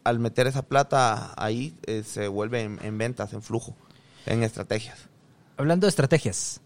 al 0.03 0.19
meter 0.19 0.47
esa 0.47 0.63
plata 0.63 1.33
ahí 1.37 1.77
eh, 1.87 2.03
se 2.05 2.27
vuelve 2.27 2.63
en 2.63 2.99
ventas, 2.99 3.33
en 3.33 3.43
flujo, 3.43 3.77
en 4.27 4.43
estrategias. 4.43 4.99
Hablando 5.57 5.87
de 5.87 5.91
estrategias, 5.91 6.61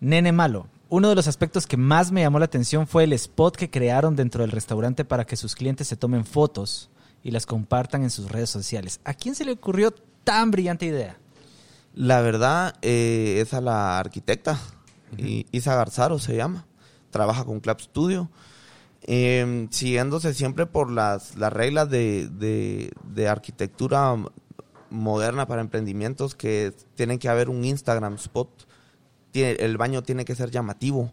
Nene 0.00 0.32
Malo. 0.32 0.66
Uno 0.88 1.10
de 1.10 1.14
los 1.14 1.28
aspectos 1.28 1.66
que 1.66 1.76
más 1.76 2.10
me 2.10 2.22
llamó 2.22 2.38
la 2.38 2.46
atención 2.46 2.86
fue 2.86 3.04
el 3.04 3.12
spot 3.12 3.56
que 3.56 3.70
crearon 3.70 4.16
dentro 4.16 4.42
del 4.42 4.50
restaurante 4.50 5.04
para 5.04 5.26
que 5.26 5.36
sus 5.36 5.54
clientes 5.54 5.86
se 5.86 5.96
tomen 5.96 6.24
fotos 6.24 6.88
y 7.28 7.30
las 7.30 7.44
compartan 7.44 8.02
en 8.02 8.10
sus 8.10 8.30
redes 8.32 8.48
sociales. 8.48 9.00
¿A 9.04 9.12
quién 9.12 9.34
se 9.34 9.44
le 9.44 9.52
ocurrió 9.52 9.92
tan 10.24 10.50
brillante 10.50 10.86
idea? 10.86 11.18
La 11.94 12.22
verdad 12.22 12.74
eh, 12.80 13.40
es 13.42 13.52
a 13.52 13.60
la 13.60 13.98
arquitecta, 13.98 14.58
Isa 15.52 15.74
Garzaro 15.74 16.18
se 16.18 16.36
llama, 16.36 16.64
trabaja 17.10 17.44
con 17.44 17.60
Club 17.60 17.80
Studio, 17.80 18.30
eh, 19.02 19.66
siguiéndose 19.70 20.32
siempre 20.32 20.64
por 20.66 20.90
las, 20.90 21.36
las 21.36 21.52
reglas 21.52 21.90
de, 21.90 22.28
de- 22.28 22.92
de 23.04 23.28
arquitectura 23.28 24.16
moderna 24.90 25.46
para 25.46 25.60
emprendimientos 25.60 26.34
que 26.34 26.72
tienen 26.94 27.18
que 27.18 27.28
haber 27.28 27.48
un 27.50 27.64
Instagram 27.64 28.14
spot, 28.14 28.48
tiene, 29.32 29.52
el 29.60 29.76
baño 29.76 30.02
tiene 30.02 30.24
que 30.24 30.34
ser 30.34 30.50
llamativo. 30.50 31.12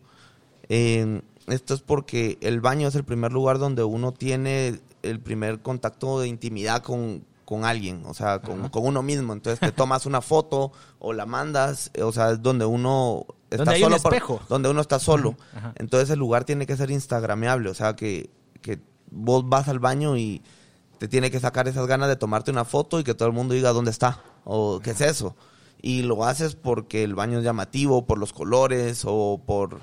Eh, 0.69 1.21
esto 1.47 1.73
es 1.73 1.81
porque 1.81 2.37
el 2.41 2.61
baño 2.61 2.87
es 2.87 2.95
el 2.95 3.03
primer 3.03 3.31
lugar 3.33 3.59
donde 3.59 3.83
uno 3.83 4.13
tiene 4.13 4.79
el 5.09 5.19
primer 5.19 5.61
contacto 5.61 6.19
de 6.19 6.27
intimidad 6.27 6.81
con, 6.83 7.25
con 7.45 7.63
alguien, 7.65 8.03
o 8.05 8.13
sea, 8.13 8.39
con, 8.41 8.69
con 8.69 8.85
uno 8.85 9.01
mismo. 9.03 9.33
Entonces 9.33 9.59
te 9.59 9.71
tomas 9.71 10.05
una 10.05 10.21
foto 10.21 10.71
o 10.99 11.13
la 11.13 11.25
mandas, 11.25 11.91
eh, 11.93 12.03
o 12.03 12.11
sea, 12.11 12.31
es 12.31 12.41
donde 12.41 12.65
uno 12.65 13.25
está 13.49 13.57
Donde 13.65 13.73
hay 13.75 13.83
un 13.83 13.89
solo. 13.91 14.01
por- 14.01 14.13
espejo. 14.13 14.41
donde 14.49 14.69
uno 14.69 14.81
está 14.81 14.99
solo. 14.99 15.35
Ajá. 15.55 15.73
Entonces 15.77 16.09
el 16.09 16.19
lugar 16.19 16.43
tiene 16.45 16.65
que 16.65 16.75
ser 16.75 16.91
instagrameable, 16.91 17.69
o 17.69 17.73
sea, 17.73 17.95
que, 17.95 18.29
que 18.61 18.79
vos 19.11 19.47
vas 19.47 19.67
al 19.67 19.79
baño 19.79 20.17
y 20.17 20.41
te 20.97 21.07
tiene 21.07 21.29
que 21.29 21.39
sacar 21.39 21.67
esas 21.67 21.87
ganas 21.87 22.07
de 22.07 22.15
tomarte 22.15 22.51
una 22.51 22.65
foto 22.65 22.99
y 22.99 23.03
que 23.03 23.13
todo 23.13 23.27
el 23.27 23.33
mundo 23.33 23.53
diga 23.53 23.73
dónde 23.73 23.91
está 23.91 24.21
o 24.43 24.79
qué 24.81 24.91
es 24.91 25.01
eso. 25.01 25.35
Y 25.81 26.01
lo 26.01 26.23
haces 26.25 26.55
porque 26.55 27.03
el 27.03 27.13
baño 27.15 27.37
es 27.39 27.43
llamativo, 27.43 28.05
por 28.07 28.17
los 28.17 28.33
colores 28.33 29.03
o 29.05 29.39
por, 29.45 29.81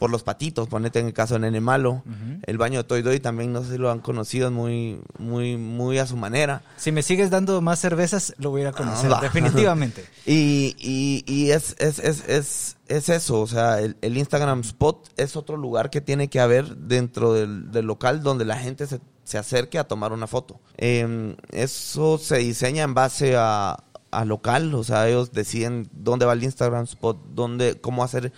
por 0.00 0.10
los 0.10 0.22
patitos, 0.24 0.66
ponete 0.66 0.98
en 0.98 1.06
el 1.06 1.12
caso 1.12 1.34
de 1.34 1.40
Nene 1.40 1.60
Malo. 1.60 2.02
El 2.46 2.56
baño 2.58 2.78
de 2.78 2.84
Toy 2.84 3.02
Doy 3.02 3.20
también, 3.20 3.52
no 3.52 3.62
sé 3.62 3.72
si 3.72 3.78
lo 3.78 3.90
han 3.90 4.00
conocido, 4.00 4.48
es 4.48 4.52
muy, 4.52 4.98
muy, 5.18 5.56
muy 5.58 5.98
a 5.98 6.06
su 6.06 6.16
manera. 6.16 6.62
Si 6.78 6.90
me 6.90 7.02
sigues 7.02 7.28
dando 7.30 7.60
más 7.60 7.78
cervezas, 7.80 8.34
lo 8.38 8.48
voy 8.50 8.62
a 8.62 8.64
ir 8.64 8.68
a 8.68 8.72
conocer, 8.72 9.12
Ah, 9.12 9.16
va. 9.16 9.20
definitivamente. 9.20 10.04
Y, 10.26 10.74
y, 10.78 11.22
y 11.26 11.50
es, 11.50 11.76
es, 11.78 11.98
es, 11.98 12.26
es, 12.28 12.76
es 12.88 13.08
eso, 13.10 13.40
o 13.40 13.46
sea, 13.46 13.78
el, 13.80 13.96
el 14.00 14.16
Instagram 14.16 14.60
Spot 14.60 15.06
es 15.18 15.36
otro 15.36 15.56
lugar 15.56 15.90
que 15.90 16.00
tiene 16.00 16.28
que 16.28 16.40
haber 16.40 16.76
dentro 16.76 17.32
del, 17.34 17.70
del 17.70 17.84
local 17.84 18.22
donde 18.22 18.44
la 18.46 18.56
gente 18.56 18.86
se, 18.86 19.00
se 19.24 19.36
acerque 19.38 19.78
a 19.78 19.84
tomar 19.84 20.12
una 20.12 20.26
foto. 20.26 20.60
Eh, 20.78 21.36
eso 21.50 22.16
se 22.18 22.38
diseña 22.38 22.84
en 22.84 22.94
base 22.94 23.34
a, 23.36 23.84
a 24.12 24.24
local, 24.24 24.74
o 24.74 24.82
sea, 24.82 25.08
ellos 25.08 25.32
deciden 25.32 25.88
dónde 25.92 26.24
va 26.26 26.32
el 26.32 26.42
Instagram 26.42 26.84
Spot, 26.84 27.18
dónde, 27.34 27.78
cómo 27.80 28.02
hacer 28.02 28.32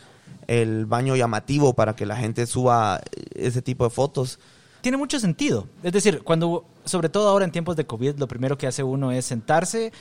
el 0.61 0.87
baño 0.87 1.17
llamativo 1.17 1.75
para 1.75 1.95
que 1.97 2.05
la 2.07 2.17
gente 2.17 2.47
suba 2.47 3.01
ese 3.35 3.63
tipo 3.63 3.85
de 3.85 3.91
fotos. 3.91 4.39
Tiene 4.83 4.97
mucho 4.99 5.19
sentido. 5.21 5.67
Es 5.83 5.93
decir, 5.93 6.23
cuando, 6.23 6.65
sobre 6.85 7.09
todo 7.09 7.29
ahora 7.29 7.45
en 7.45 7.53
tiempos 7.53 7.77
de 7.77 7.87
COVID, 7.87 8.17
lo 8.19 8.27
primero 8.29 8.59
que 8.59 8.67
hace 8.67 8.83
uno 8.83 9.13
es 9.13 9.25
sentarse, 9.25 9.93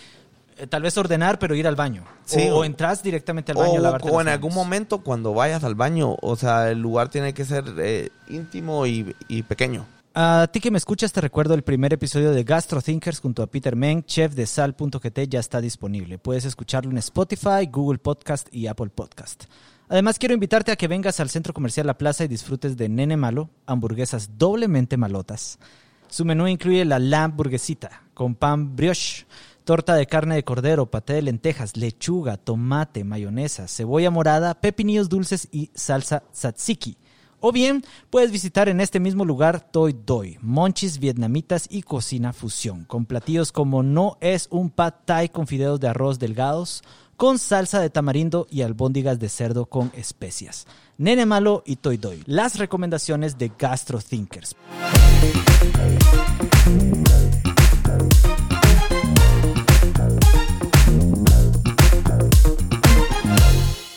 eh, 0.57 0.67
tal 0.67 0.81
vez 0.81 0.97
ordenar, 0.97 1.37
pero 1.39 1.55
ir 1.55 1.67
al 1.67 1.75
baño. 1.75 2.03
Sí, 2.25 2.49
o, 2.49 2.57
o- 2.57 2.65
entras 2.65 3.01
directamente 3.03 3.51
al 3.51 3.59
baño 3.59 3.75
a 3.75 3.79
O, 3.79 3.79
lavarte 3.79 4.09
o 4.09 4.19
en 4.21 4.27
algún 4.27 4.53
momento 4.53 4.99
cuando 5.03 5.33
vayas 5.33 5.63
al 5.63 5.75
baño, 5.75 6.15
o 6.21 6.35
sea, 6.35 6.69
el 6.71 6.79
lugar 6.81 7.09
tiene 7.09 7.33
que 7.33 7.45
ser 7.45 7.63
eh, 7.77 8.09
íntimo 8.27 8.85
y, 8.87 9.15
y 9.27 9.43
pequeño. 9.43 9.85
A 10.13 10.49
ti 10.51 10.59
que 10.59 10.71
me 10.71 10.77
escuchas, 10.77 11.13
te 11.13 11.21
recuerdo 11.21 11.53
el 11.53 11.61
primer 11.61 11.93
episodio 11.93 12.31
de 12.31 12.43
Gastro 12.43 12.81
Thinkers 12.81 13.21
junto 13.21 13.43
a 13.43 13.47
Peter 13.47 13.77
Meng, 13.77 14.03
chef 14.03 14.33
de 14.33 14.45
sal.gt, 14.45 15.19
ya 15.29 15.39
está 15.39 15.61
disponible. 15.61 16.17
Puedes 16.17 16.43
escucharlo 16.43 16.91
en 16.91 16.97
Spotify, 16.97 17.69
Google 17.71 17.99
Podcast 17.99 18.53
y 18.53 18.67
Apple 18.67 18.89
Podcast. 18.93 19.45
Además, 19.91 20.17
quiero 20.17 20.33
invitarte 20.33 20.71
a 20.71 20.77
que 20.77 20.87
vengas 20.87 21.19
al 21.19 21.29
Centro 21.29 21.53
Comercial 21.53 21.85
La 21.85 21.97
Plaza 21.97 22.23
y 22.23 22.29
disfrutes 22.29 22.77
de 22.77 22.87
Nene 22.87 23.17
Malo, 23.17 23.49
hamburguesas 23.65 24.37
doblemente 24.37 24.95
malotas. 24.95 25.59
Su 26.07 26.23
menú 26.23 26.47
incluye 26.47 26.85
la 26.85 26.97
lamb 26.97 27.35
burguesita 27.35 28.03
con 28.13 28.35
pan 28.35 28.73
brioche, 28.73 29.25
torta 29.65 29.93
de 29.95 30.07
carne 30.07 30.35
de 30.35 30.45
cordero, 30.45 30.89
paté 30.89 31.15
de 31.15 31.23
lentejas, 31.23 31.75
lechuga, 31.75 32.37
tomate, 32.37 33.03
mayonesa, 33.03 33.67
cebolla 33.67 34.09
morada, 34.09 34.53
pepinillos 34.53 35.09
dulces 35.09 35.49
y 35.51 35.71
salsa 35.75 36.23
tzatziki. 36.31 36.95
O 37.41 37.51
bien 37.51 37.83
puedes 38.09 38.31
visitar 38.31 38.69
en 38.69 38.79
este 38.79 39.01
mismo 39.01 39.25
lugar 39.25 39.59
Toy 39.59 39.93
Doi, 40.05 40.37
monchis 40.41 40.99
vietnamitas 40.99 41.67
y 41.69 41.81
cocina 41.81 42.31
fusión, 42.31 42.85
con 42.85 43.05
platillos 43.05 43.51
como 43.51 43.83
no 43.83 44.17
es 44.21 44.47
un 44.51 44.69
pad 44.69 44.93
thai 45.03 45.27
con 45.27 45.47
fideos 45.47 45.81
de 45.81 45.89
arroz 45.89 46.17
delgados, 46.17 46.81
con 47.21 47.37
salsa 47.37 47.79
de 47.79 47.91
tamarindo 47.91 48.47
y 48.49 48.63
albóndigas 48.63 49.19
de 49.19 49.29
cerdo 49.29 49.67
con 49.67 49.91
especias. 49.95 50.65
Nene 50.97 51.27
Malo 51.27 51.61
y 51.67 51.75
Toy 51.75 51.97
Doi, 51.97 52.23
las 52.25 52.57
recomendaciones 52.57 53.37
de 53.37 53.51
Gastro 53.59 53.99
Thinkers. 53.99 54.55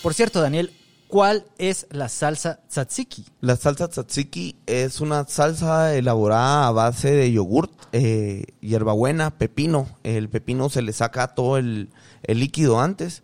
Por 0.02 0.12
cierto, 0.12 0.42
Daniel, 0.42 0.70
¿cuál 1.08 1.46
es 1.56 1.86
la 1.92 2.10
salsa 2.10 2.60
tzatziki? 2.68 3.24
La 3.40 3.56
salsa 3.56 3.88
tzatziki 3.88 4.56
es 4.66 5.00
una 5.00 5.24
salsa 5.24 5.94
elaborada 5.94 6.66
a 6.66 6.72
base 6.72 7.12
de 7.12 7.32
yogurt, 7.32 7.72
eh, 7.92 8.44
hierbabuena, 8.60 9.30
pepino. 9.30 9.88
El 10.02 10.28
pepino 10.28 10.68
se 10.68 10.82
le 10.82 10.92
saca 10.92 11.28
todo 11.28 11.56
el, 11.56 11.88
el 12.26 12.40
líquido 12.40 12.80
antes. 12.80 13.22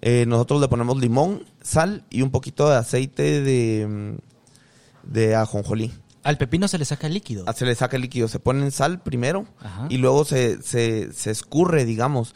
Eh, 0.00 0.24
nosotros 0.26 0.60
le 0.60 0.68
ponemos 0.68 0.98
limón, 1.00 1.44
sal 1.62 2.04
y 2.10 2.22
un 2.22 2.30
poquito 2.30 2.68
de 2.68 2.76
aceite 2.76 3.40
de, 3.42 3.86
mm, 3.88 5.12
de 5.12 5.34
ajonjolí. 5.34 5.92
Al 6.22 6.38
pepino 6.38 6.68
se 6.68 6.78
le 6.78 6.84
saca 6.84 7.06
el 7.06 7.14
líquido. 7.14 7.44
Ah, 7.46 7.52
Se 7.52 7.66
le 7.66 7.74
saca 7.74 7.96
el 7.96 8.02
líquido, 8.02 8.28
se 8.28 8.38
pone 8.38 8.62
en 8.64 8.70
sal 8.70 9.02
primero 9.02 9.46
Ajá. 9.60 9.86
y 9.90 9.98
luego 9.98 10.24
se, 10.24 10.62
se, 10.62 11.12
se 11.12 11.30
escurre, 11.30 11.84
digamos, 11.84 12.34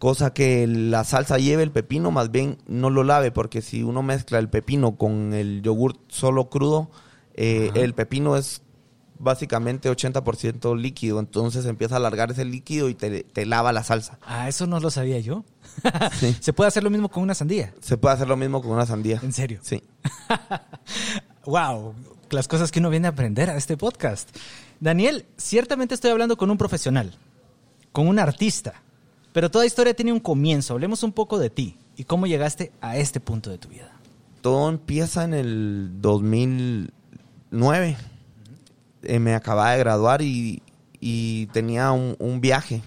cosa 0.00 0.32
que 0.32 0.66
la 0.66 1.04
salsa 1.04 1.38
lleve 1.38 1.62
el 1.62 1.70
pepino, 1.70 2.10
más 2.10 2.30
bien 2.32 2.58
no 2.66 2.90
lo 2.90 3.04
lave, 3.04 3.30
porque 3.30 3.62
si 3.62 3.82
uno 3.84 4.02
mezcla 4.02 4.38
el 4.40 4.48
pepino 4.48 4.96
con 4.96 5.32
el 5.34 5.62
yogurt 5.62 5.98
solo 6.08 6.48
crudo, 6.48 6.90
eh, 7.34 7.70
el 7.74 7.94
pepino 7.94 8.36
es 8.36 8.62
básicamente 9.20 9.90
80% 9.90 10.76
líquido, 10.76 11.20
entonces 11.20 11.66
empieza 11.66 11.94
a 11.94 11.98
alargar 11.98 12.30
ese 12.30 12.44
líquido 12.44 12.88
y 12.88 12.94
te, 12.94 13.22
te 13.22 13.46
lava 13.46 13.72
la 13.72 13.84
salsa. 13.84 14.18
Ah, 14.22 14.48
eso 14.48 14.66
no 14.66 14.80
lo 14.80 14.90
sabía 14.90 15.20
yo. 15.20 15.44
Sí. 16.18 16.36
Se 16.40 16.52
puede 16.52 16.68
hacer 16.68 16.82
lo 16.82 16.90
mismo 16.90 17.08
con 17.08 17.22
una 17.22 17.34
sandía. 17.34 17.72
Se 17.80 17.96
puede 17.96 18.14
hacer 18.14 18.26
lo 18.28 18.36
mismo 18.36 18.60
con 18.60 18.72
una 18.72 18.86
sandía. 18.86 19.20
En 19.22 19.32
serio. 19.32 19.60
Sí. 19.62 19.82
Wow, 21.46 21.94
las 22.28 22.48
cosas 22.48 22.70
que 22.70 22.80
uno 22.80 22.90
viene 22.90 23.06
a 23.08 23.12
aprender 23.12 23.48
a 23.48 23.56
este 23.56 23.78
podcast. 23.78 24.28
Daniel, 24.78 25.24
ciertamente 25.38 25.94
estoy 25.94 26.10
hablando 26.10 26.36
con 26.36 26.50
un 26.50 26.58
profesional, 26.58 27.14
con 27.92 28.06
un 28.08 28.18
artista, 28.18 28.82
pero 29.32 29.50
toda 29.50 29.64
historia 29.64 29.94
tiene 29.94 30.12
un 30.12 30.20
comienzo. 30.20 30.74
Hablemos 30.74 31.02
un 31.02 31.12
poco 31.12 31.38
de 31.38 31.48
ti 31.48 31.78
y 31.96 32.04
cómo 32.04 32.26
llegaste 32.26 32.72
a 32.82 32.98
este 32.98 33.20
punto 33.20 33.48
de 33.48 33.56
tu 33.56 33.70
vida. 33.70 33.90
Todo 34.42 34.68
empieza 34.68 35.24
en 35.24 35.32
el 35.32 35.92
2009. 36.00 37.96
Eh, 39.02 39.18
me 39.18 39.34
acababa 39.34 39.72
de 39.72 39.78
graduar 39.78 40.22
y, 40.22 40.62
y 41.00 41.46
tenía 41.46 41.92
un, 41.92 42.16
un 42.18 42.40
viaje 42.40 42.82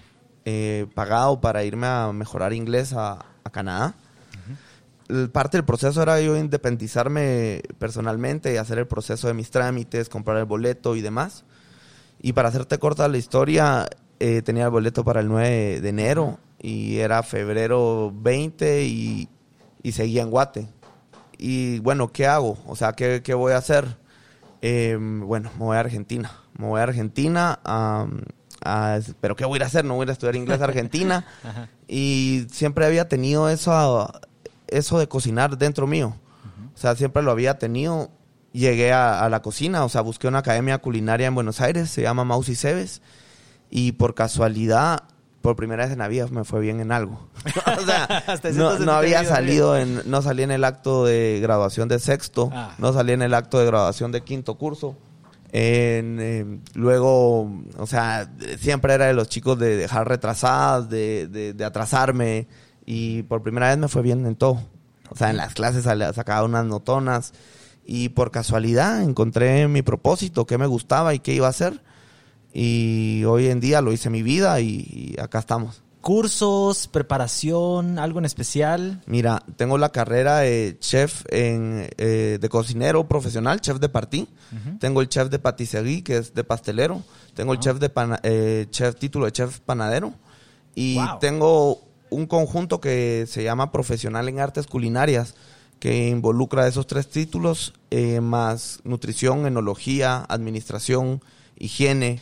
eh, 0.45 0.87
pagado 0.93 1.39
para 1.41 1.63
irme 1.63 1.87
a 1.87 2.11
mejorar 2.13 2.53
inglés 2.53 2.93
a, 2.93 3.25
a 3.43 3.49
Canadá. 3.49 3.95
Parte 5.31 5.57
del 5.57 5.65
proceso 5.65 6.01
era 6.01 6.19
yo 6.21 6.37
independizarme 6.37 7.61
personalmente, 7.77 8.57
hacer 8.57 8.79
el 8.79 8.87
proceso 8.87 9.27
de 9.27 9.33
mis 9.33 9.51
trámites, 9.51 10.09
comprar 10.09 10.37
el 10.37 10.45
boleto 10.45 10.95
y 10.95 11.01
demás. 11.01 11.43
Y 12.21 12.33
para 12.33 12.49
hacerte 12.49 12.79
corta 12.79 13.07
la 13.09 13.17
historia, 13.17 13.85
eh, 14.19 14.41
tenía 14.41 14.65
el 14.65 14.69
boleto 14.69 15.03
para 15.03 15.19
el 15.19 15.27
9 15.27 15.81
de 15.81 15.89
enero 15.89 16.39
y 16.59 16.97
era 16.99 17.21
febrero 17.21 18.13
20 18.15 18.85
y, 18.85 19.27
y 19.83 19.91
seguía 19.91 20.21
en 20.23 20.31
Guate. 20.31 20.69
Y 21.37 21.79
bueno, 21.79 22.11
¿qué 22.11 22.25
hago? 22.25 22.57
O 22.65 22.75
sea, 22.77 22.93
¿qué, 22.93 23.21
qué 23.21 23.33
voy 23.33 23.51
a 23.51 23.57
hacer? 23.57 23.97
Eh, 24.65 24.97
bueno, 24.99 25.51
me 25.59 25.65
voy 25.65 25.75
a 25.75 25.81
Argentina. 25.81 26.31
Me 26.57 26.65
voy 26.67 26.79
a 26.79 26.83
Argentina. 26.83 27.59
a- 27.65 28.07
pero 29.19 29.35
¿qué 29.35 29.43
voy 29.43 29.55
a 29.55 29.57
ir 29.57 29.63
a 29.63 29.65
hacer? 29.67 29.83
No 29.83 29.95
voy 29.95 30.03
a 30.03 30.05
ir 30.05 30.09
a 30.11 30.13
estudiar 30.13 30.37
inglés 30.37 30.61
a 30.61 30.63
Argentina. 30.63 31.25
Y 31.87 32.47
siempre 32.49 32.85
había 32.85 33.09
tenido 33.09 33.49
eso, 33.49 34.09
eso 34.67 34.97
de 34.99 35.07
cocinar 35.09 35.57
dentro 35.57 35.85
mío. 35.85 36.15
O 36.73 36.77
sea, 36.77 36.95
siempre 36.95 37.21
lo 37.21 37.29
había 37.31 37.59
tenido. 37.59 38.09
Llegué 38.53 38.93
a, 38.93 39.19
a 39.25 39.29
la 39.29 39.41
cocina, 39.41 39.83
o 39.83 39.89
sea, 39.89 40.01
busqué 40.01 40.27
una 40.29 40.39
academia 40.39 40.77
culinaria 40.77 41.27
en 41.27 41.35
Buenos 41.35 41.59
Aires, 41.59 41.89
se 41.89 42.01
llama 42.03 42.23
Maus 42.23 42.47
y 42.49 42.55
Cebes. 42.55 43.01
Y 43.69 43.91
por 43.93 44.15
casualidad, 44.15 45.03
por 45.43 45.55
primera 45.55 45.83
vez 45.83 45.93
en 45.93 45.99
la 45.99 46.07
vida 46.07 46.25
me 46.31 46.43
fue 46.45 46.59
bien 46.61 46.79
en 46.79 46.91
algo. 46.91 47.27
o 47.77 47.85
sea, 47.85 48.23
no, 48.53 48.79
no 48.79 48.93
había 48.93 49.19
había 49.19 49.23
ido 49.23 49.29
salido 49.35 49.77
en, 49.77 50.01
no 50.09 50.21
salí 50.23 50.41
en 50.41 50.49
el 50.51 50.63
acto 50.63 51.05
de 51.05 51.39
graduación 51.41 51.87
de 51.89 51.99
sexto, 51.99 52.49
Ah. 52.51 52.73
no 52.79 52.91
salí 52.93 53.11
en 53.13 53.21
el 53.21 53.33
acto 53.35 53.59
de 53.59 53.65
graduación 53.67 54.11
de 54.11 54.21
quinto 54.21 54.55
curso. 54.55 54.95
En, 55.51 56.17
eh, 56.19 56.59
luego, 56.73 57.41
o 57.77 57.85
sea, 57.85 58.27
siempre 58.57 58.93
era 58.95 59.05
de 59.05 59.13
los 59.13 59.29
chicos 59.29 59.59
de 59.59 59.75
dejar 59.77 60.07
retrasadas, 60.07 60.89
de, 60.89 61.27
de- 61.27 61.53
de 61.53 61.65
atrasarme. 61.65 62.47
Y 62.85 63.21
por 63.23 63.43
primera 63.43 63.67
vez 63.69 63.77
me 63.77 63.87
fue 63.87 64.01
bien 64.01 64.25
en 64.25 64.35
todo. 64.35 64.59
O 65.09 65.15
sea, 65.15 65.29
en 65.29 65.37
las 65.37 65.53
clases 65.53 65.83
sacaba 65.83 66.43
unas 66.43 66.65
notonas. 66.65 67.33
Y 67.85 68.09
por 68.09 68.31
casualidad 68.31 69.01
encontré 69.03 69.67
mi 69.67 69.81
propósito, 69.83 70.45
qué 70.45 70.57
me 70.57 70.65
gustaba 70.67 71.13
y 71.13 71.19
qué 71.19 71.33
iba 71.33 71.47
a 71.47 71.51
hacer. 71.51 71.81
Y 72.53 73.23
hoy 73.25 73.47
en 73.47 73.59
día 73.59 73.81
lo 73.81 73.91
hice 73.91 74.09
mi 74.09 74.21
vida 74.21 74.59
y, 74.61 75.13
y 75.15 75.19
acá 75.19 75.39
estamos. 75.39 75.81
Cursos, 76.01 76.87
preparación, 76.89 77.97
algo 77.97 78.19
en 78.19 78.25
especial. 78.25 79.01
Mira, 79.07 79.41
tengo 79.55 79.77
la 79.77 79.89
carrera 79.89 80.39
de 80.39 80.75
chef 80.79 81.23
en, 81.29 81.89
eh, 81.97 82.37
de 82.41 82.49
cocinero 82.49 83.07
profesional, 83.07 83.61
chef 83.61 83.79
de 83.79 83.87
partí. 83.89 84.27
Tengo 84.79 85.01
el 85.01 85.07
chef 85.09 85.29
de 85.29 85.39
patisserie, 85.39 86.03
que 86.03 86.17
es 86.17 86.33
de 86.35 86.43
pastelero. 86.43 87.01
Tengo 87.33 87.53
el 87.53 87.59
chef 87.59 87.79
de 87.79 87.89
pana- 87.89 88.19
eh, 88.21 88.67
chef, 88.69 88.95
título 88.95 89.25
de 89.25 89.31
chef 89.31 89.59
panadero. 89.61 90.13
Y 90.75 90.95
Wow. 90.97 91.19
tengo 91.19 91.81
un 92.09 92.27
conjunto 92.27 92.79
que 92.81 93.25
se 93.27 93.43
llama 93.43 93.71
Profesional 93.71 94.27
en 94.29 94.39
Artes 94.41 94.67
Culinarias, 94.67 95.35
que 95.79 96.09
involucra 96.09 96.67
esos 96.67 96.85
tres 96.85 97.09
títulos, 97.09 97.73
eh, 97.91 98.19
más 98.21 98.79
nutrición, 98.83 99.47
enología, 99.47 100.25
administración, 100.29 101.21
higiene, 101.57 102.19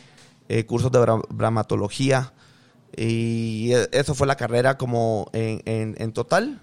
eh, 0.48 0.64
cursos 0.66 0.90
de 0.92 0.98
bra- 1.00 1.26
dramatología. 1.34 2.32
Y 2.96 3.72
e- 3.72 3.88
eso 3.92 4.14
fue 4.14 4.26
la 4.26 4.36
carrera 4.36 4.76
como 4.76 5.28
en, 5.32 5.62
en- 5.64 5.94
en 5.98 6.12
total. 6.12 6.60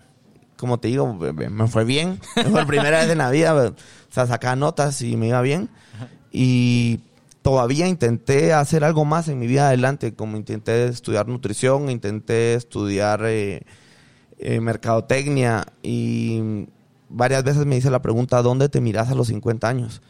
Como 0.58 0.80
te 0.80 0.89
digo, 0.89 1.13
me- 1.13 1.68
fue 1.68 1.86
bien. 1.86 2.20
Fue 2.34 2.50
la 2.52 2.65
primera 2.65 3.00
vez 3.00 3.10
en 3.10 3.18
la 3.20 3.30
vida. 3.32 3.54
O 3.56 3.74
sea, 4.13 4.28
sacaba 4.28 4.56
notas 4.56 5.02
y 5.02 5.15
me 5.15 5.28
iba 5.30 5.42
bien. 5.42 5.70
Y 6.32 7.00
todavía 7.42 7.88
intenté 7.88 8.52
hacer 8.54 8.84
algo 8.84 9.06
más 9.06 9.28
en 9.30 9.39
mi 9.39 9.48
vida 9.48 9.68
adelante. 9.68 10.13
Como 10.13 10.36
intenté 10.38 10.86
estudiar 10.88 11.28
nutrición, 11.30 11.89
intenté 11.89 12.56
estudiar 12.56 13.22
eh, 13.24 13.62
eh, 14.38 14.60
mercadotecnia. 14.60 15.65
Y 15.82 16.68
varias 17.08 17.44
veces 17.46 17.65
me 17.65 17.78
hice 17.78 17.89
la 17.89 18.02
pregunta, 18.02 18.42
¿dónde 18.42 18.68
te 18.70 18.82
miras 18.82 19.10
a 19.10 19.15
los 19.15 19.28
50 19.28 19.68
años? 19.68 20.02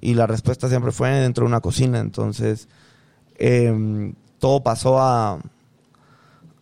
Y 0.00 0.14
la 0.14 0.26
respuesta 0.26 0.68
siempre 0.70 0.90
fue 0.90 1.10
dentro 1.10 1.44
de 1.44 1.48
una 1.48 1.60
cocina. 1.60 1.98
Entonces, 2.00 2.66
em, 3.38 4.14
todo 4.38 4.62
pasó 4.62 5.00
a, 5.00 5.40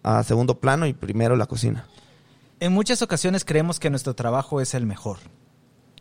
a 0.02 0.22
segundo 0.22 0.60
plano 0.60 0.86
y 0.86 0.92
primero 0.92 1.36
la 1.36 1.46
cocina. 1.46 1.86
En 2.60 2.72
muchas 2.72 3.02
ocasiones 3.02 3.44
creemos 3.44 3.80
que 3.80 3.90
nuestro 3.90 4.14
trabajo 4.14 4.60
es 4.60 4.74
el 4.74 4.86
mejor, 4.86 5.18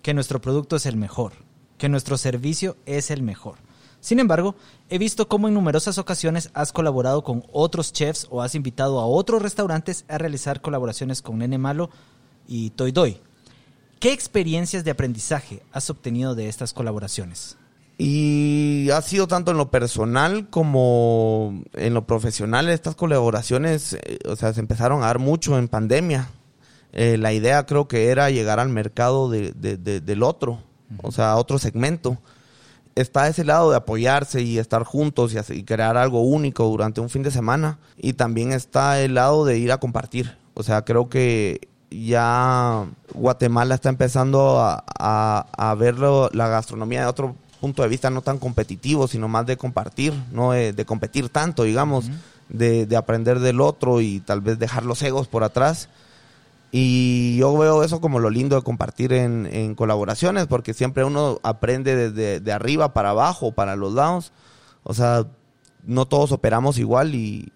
que 0.01 0.13
nuestro 0.13 0.39
producto 0.39 0.75
es 0.75 0.85
el 0.85 0.95
mejor, 0.95 1.33
que 1.77 1.89
nuestro 1.89 2.17
servicio 2.17 2.77
es 2.85 3.11
el 3.11 3.23
mejor. 3.23 3.57
Sin 3.99 4.19
embargo, 4.19 4.55
he 4.89 4.99
visto 4.99 5.27
cómo 5.27 5.47
en 5.47 5.55
numerosas 5.55 5.97
ocasiones 5.97 6.51
has 6.53 6.71
colaborado 6.71 7.23
con 7.23 7.43
otros 7.51 7.91
chefs 7.91 8.27
o 8.29 8.43
has 8.43 8.53
invitado 8.53 8.99
a 8.99 9.07
otros 9.07 9.41
restaurantes 9.41 10.05
a 10.07 10.19
realizar 10.19 10.61
colaboraciones 10.61 11.23
con 11.23 11.39
Nene 11.39 11.57
Malo 11.57 11.89
y 12.47 12.69
Toy 12.69 12.91
Doy. 12.91 13.19
¿Qué 13.99 14.13
experiencias 14.13 14.83
de 14.83 14.91
aprendizaje 14.91 15.63
has 15.71 15.89
obtenido 15.89 16.35
de 16.35 16.47
estas 16.49 16.71
colaboraciones? 16.71 17.57
Y 17.97 18.89
ha 18.91 19.01
sido 19.01 19.27
tanto 19.27 19.51
en 19.51 19.57
lo 19.57 19.71
personal 19.71 20.49
como 20.49 21.63
en 21.73 21.93
lo 21.93 22.05
profesional. 22.05 22.69
Estas 22.69 22.95
colaboraciones, 22.95 23.93
eh, 23.93 24.19
o 24.27 24.35
sea, 24.35 24.53
se 24.53 24.59
empezaron 24.59 25.01
a 25.03 25.07
dar 25.07 25.19
mucho 25.19 25.57
en 25.57 25.67
pandemia. 25.69 26.29
Eh, 26.91 27.17
la 27.17 27.31
idea 27.33 27.65
creo 27.65 27.87
que 27.87 28.09
era 28.09 28.29
llegar 28.29 28.59
al 28.59 28.69
mercado 28.69 29.29
de- 29.29 29.51
de- 29.53 29.77
de- 29.77 30.01
del 30.01 30.23
otro, 30.23 30.59
o 31.03 31.11
sea, 31.11 31.31
a 31.31 31.35
otro 31.37 31.57
segmento. 31.57 32.17
Está 32.95 33.27
ese 33.27 33.43
lado 33.43 33.71
de 33.71 33.77
apoyarse 33.77 34.41
y 34.41 34.57
estar 34.57 34.83
juntos 34.83 35.33
y, 35.33 35.53
y 35.53 35.63
crear 35.63 35.97
algo 35.97 36.21
único 36.21 36.65
durante 36.65 37.01
un 37.01 37.09
fin 37.09 37.23
de 37.23 37.31
semana. 37.31 37.79
Y 37.97 38.13
también 38.13 38.51
está 38.53 39.01
el 39.01 39.15
lado 39.15 39.45
de 39.45 39.57
ir 39.57 39.71
a 39.71 39.79
compartir. 39.79 40.37
O 40.53 40.63
sea, 40.63 40.83
creo 40.83 41.09
que 41.09 41.67
ya 41.91 42.85
Guatemala 43.13 43.75
está 43.75 43.89
empezando 43.89 44.59
a, 44.59 44.83
a, 44.97 45.75
ver 45.75 45.95
la 45.99 46.47
gastronomía 46.47 47.01
de 47.01 47.07
otro 47.07 47.35
punto 47.65 47.81
de 47.83 47.89
vista, 47.89 48.09
no 48.09 48.21
tan 48.21 48.37
competitivo, 48.39 49.07
sino 49.07 49.27
más 49.27 49.45
de 49.45 49.57
compartir, 49.57 50.13
no 50.31 50.51
de, 50.51 50.73
de 50.73 50.85
competir 50.85 51.29
tanto, 51.29 51.63
digamos, 51.63 52.09
de, 52.49 52.85
de 52.85 52.95
aprender 52.95 53.39
del 53.39 53.59
otro 53.61 54.01
y 54.01 54.19
tal 54.19 54.41
vez 54.41 54.57
dejar 54.59 54.83
los 54.85 55.01
egos 55.01 55.27
por 55.27 55.43
atrás. 55.43 55.89
Y 56.71 57.37
yo 57.37 57.55
veo 57.57 57.83
eso 57.83 58.01
como 58.01 58.19
lo 58.19 58.29
lindo 58.29 58.55
de 58.55 58.61
compartir 58.61 59.13
en, 59.13 59.45
en 59.45 59.75
colaboraciones, 59.75 60.45
porque 60.47 60.73
siempre 60.73 61.03
uno 61.05 61.39
aprende 61.43 61.95
desde 61.95 62.39
de 62.41 62.51
arriba 62.51 62.93
para 62.93 63.11
abajo, 63.11 63.51
para 63.53 63.75
los 63.75 63.93
lados. 63.93 64.31
O 64.83 64.93
sea, 64.93 65.25
no 65.85 66.05
todos 66.05 66.31
operamos 66.33 66.77
igual 66.77 67.15
y, 67.15 67.51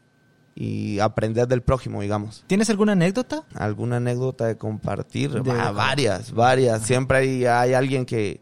y 0.56 1.00
aprender 1.00 1.48
del 1.48 1.62
prójimo, 1.62 2.02
digamos. 2.02 2.44
¿Tienes 2.48 2.70
alguna 2.70 2.94
anécdota? 2.94 3.44
¿Alguna 3.56 3.98
anécdota 3.98 4.46
de 4.46 4.58
compartir? 4.58 5.32
De- 5.44 5.52
Ah, 5.52 5.72
varias, 5.72 6.32
varias. 6.32 6.84
Siempre 6.84 7.18
hay, 7.18 7.46
hay 7.46 7.74
alguien 7.74 8.06
que, 8.06 8.40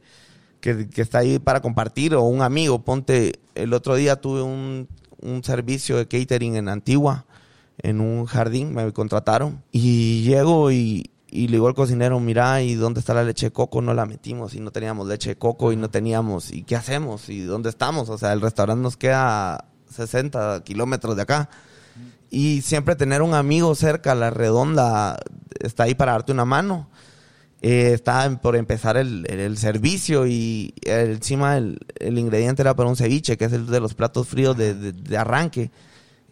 que, 0.75 1.01
está 1.01 1.19
ahí 1.19 1.39
para 1.39 1.61
compartir 1.61 2.15
o 2.15 2.23
un 2.23 2.41
amigo. 2.41 2.79
Ponte, 2.79 3.39
el 3.55 3.73
otro 3.73 3.95
día 3.95 4.17
tuve 4.17 4.41
un, 4.41 4.87
un 5.21 5.43
servicio 5.43 5.97
de 5.97 6.07
catering 6.07 6.55
en 6.55 6.69
Antigua, 6.69 7.25
en 7.79 8.01
un 8.01 8.25
jardín, 8.25 8.73
me 8.73 8.91
contrataron. 8.91 9.63
Y 9.71 10.23
llego 10.23 10.71
y, 10.71 11.11
y 11.29 11.47
le 11.47 11.53
digo 11.53 11.67
al 11.67 11.75
cocinero, 11.75 12.19
mira, 12.19 12.61
¿y 12.61 12.75
dónde 12.75 12.99
está 12.99 13.13
la 13.13 13.23
leche 13.23 13.47
de 13.47 13.51
coco? 13.51 13.81
No 13.81 13.93
la 13.93 14.05
metimos 14.05 14.55
y 14.55 14.59
no 14.59 14.71
teníamos 14.71 15.07
leche 15.07 15.31
de 15.31 15.35
coco 15.37 15.71
y 15.71 15.75
no 15.75 15.89
teníamos, 15.89 16.51
¿y 16.51 16.63
qué 16.63 16.75
hacemos? 16.75 17.29
¿Y 17.29 17.41
dónde 17.41 17.69
estamos? 17.69 18.09
O 18.09 18.17
sea, 18.17 18.33
el 18.33 18.41
restaurante 18.41 18.81
nos 18.81 18.97
queda 18.97 19.55
a 19.55 19.65
60 19.89 20.63
kilómetros 20.63 21.15
de 21.15 21.21
acá. 21.21 21.49
Y 22.29 22.61
siempre 22.61 22.97
tener 22.97 23.21
un 23.21 23.33
amigo 23.33 23.73
cerca, 23.73 24.13
la 24.13 24.29
redonda, 24.29 25.17
está 25.61 25.83
ahí 25.83 25.95
para 25.95 26.11
darte 26.11 26.33
una 26.33 26.43
mano. 26.43 26.89
Eh, 27.61 27.91
estaba 27.93 28.29
por 28.39 28.55
empezar 28.55 28.97
el, 28.97 29.25
el- 29.29 29.39
el 29.39 29.57
servicio 29.57 30.27
y 30.27 30.73
encima 30.83 31.57
el, 31.57 31.79
el 31.99 32.17
ingrediente 32.19 32.61
era 32.61 32.75
para 32.75 32.89
un 32.89 32.95
ceviche, 32.95 33.37
que 33.37 33.45
es 33.45 33.53
el 33.53 33.65
de 33.67 33.79
los 33.79 33.93
platos 33.93 34.27
fríos 34.27 34.55
de, 34.57 34.73
de- 34.73 34.91
de 34.93 35.17
arranque. 35.17 35.71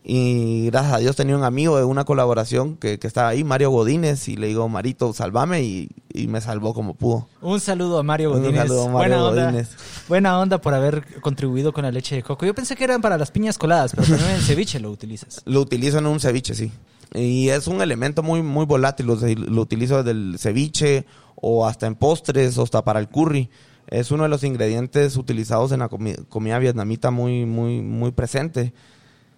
Y 0.08 0.68
gracias 0.68 0.94
a 0.94 0.98
Dios 1.00 1.16
tenía 1.16 1.36
un 1.36 1.44
amigo 1.44 1.80
de 1.80 1.84
una 1.84 2.04
colaboración 2.06 2.76
que, 2.78 3.00
que 3.00 3.08
estaba 3.08 3.30
ahí, 3.30 3.44
Mario 3.44 3.72
Godínez, 3.72 4.28
y 4.28 4.36
le 4.38 4.46
digo, 4.46 4.70
Marito, 4.70 5.12
salvame, 5.14 5.64
y, 5.64 5.90
y 6.14 6.28
me 6.28 6.42
salvó 6.42 6.76
como 6.76 6.94
pudo. 6.94 7.28
Un 7.42 7.60
saludo 7.60 7.98
a 7.98 8.04
Mario 8.04 8.32
Un 8.32 8.44
Godínez. 8.44 8.62
saludo 8.68 8.84
a 8.84 8.90
Mario 8.92 8.98
buena 9.16 9.24
onda. 9.26 9.44
Godínez. 9.46 9.70
Buena 10.08 10.40
onda 10.40 10.62
por 10.62 10.76
haber 10.76 11.04
contribuido 11.22 11.74
con 11.74 11.86
la 11.86 11.92
leche 11.92 12.14
de 12.18 12.22
coco. 12.22 12.46
Yo 12.46 12.54
pensé 12.54 12.76
que 12.76 12.84
eran 12.84 13.02
para 13.02 13.18
las 13.18 13.32
piñas 13.32 13.58
coladas, 13.58 13.94
pero 13.96 14.04
también 14.06 14.30
en 14.30 14.36
el 14.36 14.42
ceviche 14.44 14.80
lo 14.80 14.92
utilizas. 14.92 15.42
Lo 15.46 15.62
utilizo 15.62 15.98
en 15.98 16.06
un 16.06 16.20
ceviche, 16.20 16.54
sí. 16.54 16.72
Y 17.16 17.50
es 17.50 17.68
un 17.68 17.82
elemento 17.82 18.22
muy, 18.22 18.42
muy 18.44 18.66
volátil. 18.66 19.06
Lo, 19.08 19.16
lo 19.16 19.62
utilizo 19.62 19.98
desde 20.04 20.12
el 20.12 20.36
ceviche 20.38 21.06
o 21.36 21.66
hasta 21.66 21.88
en 21.88 21.96
postres 21.96 22.58
o 22.58 22.64
hasta 22.64 22.84
para 22.84 23.00
el 23.00 23.08
curry. 23.08 23.50
Es 23.88 24.12
uno 24.12 24.24
de 24.24 24.30
los 24.30 24.44
ingredientes 24.44 25.16
utilizados 25.16 25.72
en 25.72 25.80
la 25.80 25.90
comi- 25.90 26.28
comida 26.28 26.60
vietnamita 26.60 27.12
muy, 27.12 27.46
muy, 27.46 27.82
muy 27.82 28.12
presente. 28.12 28.74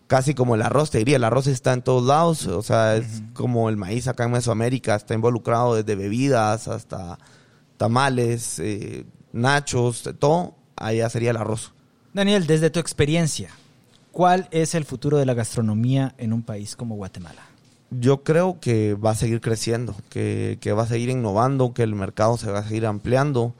Casi 0.07 0.33
como 0.33 0.55
el 0.55 0.61
arroz, 0.61 0.89
te 0.89 0.99
diría. 0.99 1.17
El 1.17 1.23
arroz 1.25 1.47
está 1.47 1.73
en 1.73 1.81
todos 1.81 2.05
lados. 2.05 2.47
O 2.47 2.61
sea, 2.61 2.95
es 2.95 3.21
como 3.33 3.69
el 3.69 3.75
maíz 3.77 4.07
acá 4.07 4.23
en 4.23 4.31
Mesoamérica. 4.31 4.95
Está 4.95 5.13
involucrado 5.13 5.75
desde 5.75 5.95
bebidas 5.95 6.67
hasta 6.67 7.19
tamales, 7.75 8.57
eh, 8.59 9.05
nachos, 9.33 10.09
todo. 10.17 10.55
Allá 10.77 11.09
sería 11.09 11.31
el 11.31 11.37
arroz. 11.37 11.73
Daniel, 12.13 12.47
desde 12.47 12.69
tu 12.69 12.79
experiencia, 12.79 13.49
¿cuál 14.11 14.47
es 14.51 14.75
el 14.75 14.85
futuro 14.85 15.17
de 15.17 15.25
la 15.25 15.33
gastronomía 15.33 16.15
en 16.17 16.31
un 16.33 16.41
país 16.41 16.75
como 16.75 16.95
Guatemala? 16.95 17.41
Yo 17.89 18.23
creo 18.23 18.59
que 18.59 18.95
va 18.95 19.11
a 19.11 19.15
seguir 19.15 19.41
creciendo, 19.41 19.95
que, 20.09 20.57
que 20.59 20.73
va 20.73 20.83
a 20.83 20.87
seguir 20.87 21.09
innovando, 21.09 21.73
que 21.73 21.83
el 21.83 21.95
mercado 21.95 22.37
se 22.37 22.51
va 22.51 22.59
a 22.59 22.63
seguir 22.63 22.85
ampliando. 22.85 23.43
O 23.43 23.55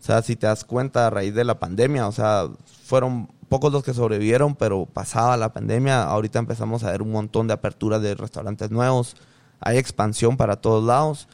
sea, 0.00 0.22
si 0.22 0.36
te 0.36 0.46
das 0.46 0.64
cuenta 0.64 1.06
a 1.06 1.10
raíz 1.10 1.34
de 1.34 1.44
la 1.44 1.58
pandemia, 1.58 2.06
o 2.08 2.12
sea, 2.12 2.48
fueron 2.84 3.28
pocos 3.48 3.72
los 3.72 3.82
que 3.82 3.94
sobrevivieron, 3.94 4.54
pero 4.54 4.86
pasada 4.86 5.36
la 5.36 5.52
pandemia, 5.52 6.04
ahorita 6.04 6.38
empezamos 6.38 6.84
a 6.84 6.92
ver 6.92 7.02
un 7.02 7.12
montón 7.12 7.46
de 7.46 7.54
aperturas 7.54 8.02
de 8.02 8.14
restaurantes 8.14 8.70
nuevos, 8.70 9.16
hay 9.60 9.78
expansión 9.78 10.36
para 10.36 10.56
todos 10.56 10.84
lados. 10.84 11.28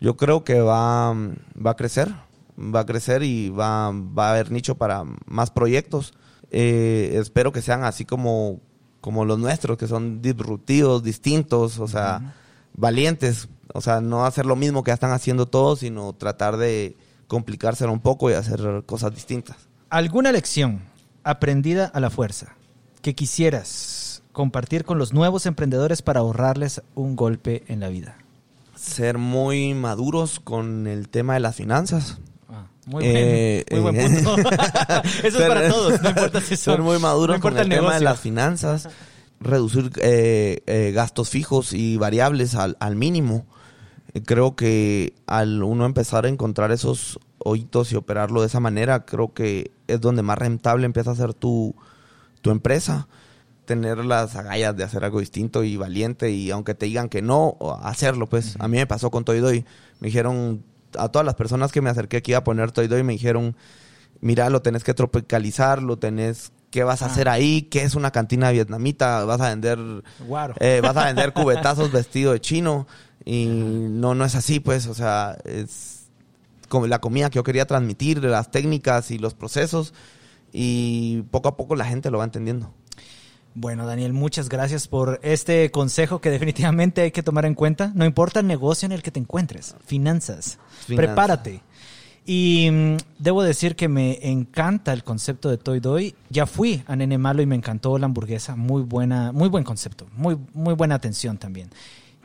Yo 0.00 0.16
creo 0.16 0.44
que 0.44 0.60
va, 0.60 1.12
va 1.14 1.70
a 1.72 1.76
crecer, 1.76 2.12
va 2.58 2.80
a 2.80 2.86
crecer 2.86 3.22
y 3.22 3.50
va, 3.50 3.90
va 3.92 4.28
a 4.28 4.30
haber 4.32 4.50
nicho 4.50 4.76
para 4.76 5.04
más 5.26 5.50
proyectos. 5.50 6.14
Eh, 6.50 7.12
espero 7.14 7.52
que 7.52 7.62
sean 7.62 7.84
así 7.84 8.04
como, 8.04 8.60
como 9.00 9.24
los 9.24 9.38
nuestros, 9.38 9.78
que 9.78 9.86
son 9.86 10.20
disruptivos, 10.22 11.02
distintos, 11.02 11.78
o 11.78 11.88
sea, 11.88 12.34
valientes. 12.74 13.48
O 13.74 13.80
sea, 13.80 14.00
no 14.00 14.24
hacer 14.24 14.46
lo 14.46 14.56
mismo 14.56 14.82
que 14.82 14.90
ya 14.90 14.94
están 14.94 15.12
haciendo 15.12 15.46
todos, 15.46 15.80
sino 15.80 16.12
tratar 16.14 16.56
de 16.56 16.96
complicárselo 17.26 17.92
un 17.92 18.00
poco 18.00 18.30
y 18.30 18.34
hacer 18.34 18.82
cosas 18.86 19.14
distintas. 19.14 19.56
¿Alguna 19.90 20.32
lección 20.32 20.82
aprendida 21.22 21.86
a 21.86 22.00
la 22.00 22.10
fuerza 22.10 22.56
que 23.02 23.14
quisieras 23.14 24.22
compartir 24.32 24.84
con 24.84 24.98
los 24.98 25.12
nuevos 25.12 25.46
emprendedores 25.46 26.02
para 26.02 26.20
ahorrarles 26.20 26.82
un 26.94 27.16
golpe 27.16 27.64
en 27.68 27.80
la 27.80 27.88
vida? 27.88 28.16
Ser 28.74 29.18
muy 29.18 29.74
maduros 29.74 30.40
con 30.40 30.86
el 30.86 31.08
tema 31.08 31.34
de 31.34 31.40
las 31.40 31.56
finanzas. 31.56 32.18
Muy 32.88 33.04
Eh, 33.04 33.64
buen, 33.70 33.82
muy 33.82 33.92
buen 33.92 34.16
eh, 34.16 34.22
punto. 34.22 34.36
Eso 35.22 35.38
es 35.38 35.48
para 35.48 35.68
todos, 35.68 36.02
no 36.02 36.08
importa 36.08 36.40
si 36.40 36.56
son, 36.56 36.74
Ser 36.74 36.82
muy 36.82 36.98
maduros 36.98 37.28
no 37.28 37.36
importa 37.36 37.62
con 37.62 37.72
el, 37.72 37.78
tema 37.78 37.94
de 37.94 38.00
las 38.00 38.20
finanzas. 38.20 38.88
Reducir 39.40 39.90
eh, 40.00 40.62
eh, 40.66 40.92
gastos 40.92 41.30
fijos 41.30 41.72
y 41.72 41.96
variables 41.96 42.54
al, 42.54 42.76
al 42.80 42.96
mínimo. 42.96 43.46
Creo 44.24 44.56
que 44.56 45.14
al 45.26 45.62
uno 45.62 45.84
empezar 45.84 46.24
a 46.24 46.28
encontrar 46.28 46.72
esos 46.72 47.20
hoyitos 47.38 47.92
y 47.92 47.96
operarlo 47.96 48.40
de 48.40 48.48
esa 48.48 48.58
manera, 48.58 49.04
creo 49.04 49.32
que 49.32 49.70
es 49.86 50.00
donde 50.00 50.22
más 50.22 50.38
rentable 50.38 50.86
empieza 50.86 51.12
a 51.12 51.16
ser 51.16 51.34
tu, 51.34 51.74
tu 52.40 52.50
empresa. 52.50 53.06
Tener 53.64 53.98
las 54.04 54.34
agallas 54.34 54.74
de 54.76 54.84
hacer 54.84 55.04
algo 55.04 55.20
distinto 55.20 55.62
y 55.62 55.76
valiente 55.76 56.30
y 56.30 56.50
aunque 56.50 56.74
te 56.74 56.86
digan 56.86 57.10
que 57.10 57.20
no, 57.20 57.58
hacerlo, 57.82 58.26
pues. 58.26 58.56
A 58.58 58.66
mí 58.66 58.78
me 58.78 58.86
pasó 58.86 59.10
con 59.10 59.24
Toy 59.24 59.40
Doy. 59.40 59.66
Me 60.00 60.06
dijeron, 60.06 60.64
a 60.96 61.08
todas 61.08 61.26
las 61.26 61.34
personas 61.34 61.72
que 61.72 61.80
me 61.82 61.90
acerqué 61.90 62.18
aquí 62.18 62.34
a 62.34 62.44
poner 62.44 62.72
Toy 62.72 62.86
Doy, 62.88 63.02
me 63.02 63.12
dijeron, 63.14 63.56
mira, 64.20 64.48
lo 64.50 64.62
tenés 64.62 64.84
que 64.84 64.94
tropicalizar, 64.94 65.82
lo 65.82 65.98
tenés, 65.98 66.52
¿qué 66.70 66.84
vas 66.84 67.02
a 67.02 67.06
Ah. 67.06 67.08
hacer 67.08 67.28
ahí? 67.28 67.62
¿Qué 67.62 67.82
es 67.82 67.94
una 67.94 68.10
cantina 68.10 68.50
vietnamita? 68.50 69.24
¿Vas 69.24 69.40
a 69.40 69.48
vender 69.50 69.78
Guaro. 70.26 70.54
eh, 70.60 70.80
vas 70.82 70.96
a 70.96 71.04
vender 71.06 71.32
cubetazos 71.34 71.92
vestido 71.92 72.32
de 72.32 72.40
chino 72.40 72.86
y 73.24 73.46
no, 73.46 74.14
no 74.14 74.24
es 74.24 74.34
así, 74.34 74.60
pues, 74.60 74.86
o 74.86 74.94
sea, 74.94 75.36
es 75.44 76.06
como 76.68 76.86
la 76.86 77.00
comida 77.00 77.30
que 77.30 77.36
yo 77.36 77.42
quería 77.44 77.66
transmitir, 77.66 78.22
las 78.24 78.50
técnicas 78.50 79.10
y 79.10 79.18
los 79.18 79.34
procesos 79.34 79.94
y 80.52 81.22
poco 81.30 81.48
a 81.48 81.56
poco 81.56 81.76
la 81.76 81.84
gente 81.84 82.10
lo 82.10 82.18
va 82.18 82.24
entendiendo. 82.24 82.72
Bueno, 83.60 83.86
Daniel, 83.86 84.12
muchas 84.12 84.48
gracias 84.48 84.86
por 84.86 85.18
este 85.24 85.72
consejo 85.72 86.20
que 86.20 86.30
definitivamente 86.38 87.00
hay 87.00 87.10
que 87.10 87.24
tomar 87.24 87.44
en 87.44 87.54
cuenta. 87.54 87.90
No 87.92 88.04
importa 88.04 88.38
el 88.38 88.46
negocio 88.46 88.86
en 88.86 88.92
el 88.92 89.02
que 89.02 89.10
te 89.10 89.18
encuentres, 89.18 89.74
finanzas, 89.84 90.60
prepárate. 90.86 91.62
Y 92.24 92.70
mm, 92.70 92.96
debo 93.18 93.42
decir 93.42 93.74
que 93.74 93.88
me 93.88 94.30
encanta 94.30 94.92
el 94.92 95.02
concepto 95.02 95.50
de 95.50 95.58
Toy 95.58 95.80
Doy. 95.80 96.14
Ya 96.30 96.46
fui 96.46 96.84
a 96.86 96.94
Nene 96.94 97.18
Malo 97.18 97.42
y 97.42 97.46
me 97.46 97.56
encantó 97.56 97.98
la 97.98 98.06
hamburguesa. 98.06 98.54
Muy 98.54 98.82
buena, 98.82 99.32
muy 99.32 99.48
buen 99.48 99.64
concepto, 99.64 100.06
muy, 100.14 100.38
muy 100.54 100.74
buena 100.74 100.94
atención 100.94 101.36
también. 101.36 101.70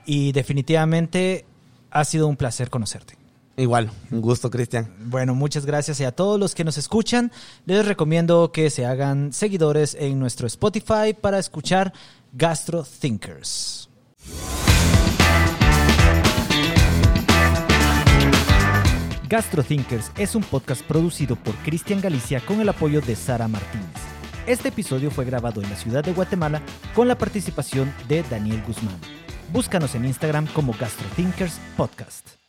Y 0.05 0.33
definitivamente 0.33 1.45
ha 1.89 2.05
sido 2.05 2.27
un 2.27 2.35
placer 2.35 2.69
conocerte. 2.69 3.22
Igual, 3.55 3.91
un 4.09 4.21
gusto, 4.21 4.49
Cristian. 4.49 4.91
Bueno, 4.99 5.35
muchas 5.35 5.65
gracias 5.65 5.99
y 5.99 6.05
a 6.05 6.11
todos 6.11 6.39
los 6.39 6.55
que 6.55 6.63
nos 6.63 6.77
escuchan, 6.77 7.31
les 7.65 7.85
recomiendo 7.85 8.51
que 8.51 8.71
se 8.71 8.85
hagan 8.85 9.31
seguidores 9.31 9.95
en 9.99 10.19
nuestro 10.19 10.47
Spotify 10.47 11.13
para 11.19 11.37
escuchar 11.37 11.93
Gastro 12.31 12.83
Thinkers. 12.83 13.89
Gastro 19.29 19.63
Thinkers 19.63 20.11
es 20.17 20.35
un 20.35 20.43
podcast 20.43 20.83
producido 20.83 21.35
por 21.35 21.55
Cristian 21.57 22.01
Galicia 22.01 22.39
con 22.41 22.59
el 22.59 22.69
apoyo 22.69 23.01
de 23.01 23.15
Sara 23.15 23.47
Martínez. 23.47 23.87
Este 24.47 24.69
episodio 24.69 25.09
fue 25.09 25.25
grabado 25.25 25.61
en 25.61 25.69
la 25.69 25.75
ciudad 25.75 26.03
de 26.03 26.13
Guatemala 26.13 26.61
con 26.93 27.07
la 27.07 27.17
participación 27.17 27.93
de 28.07 28.23
Daniel 28.23 28.63
Guzmán. 28.65 28.99
Búscanos 29.51 29.95
en 29.95 30.05
Instagram 30.05 30.47
como 30.47 30.73
Gastro 30.73 31.07
Thinkers 31.15 31.59
Podcast. 31.77 32.42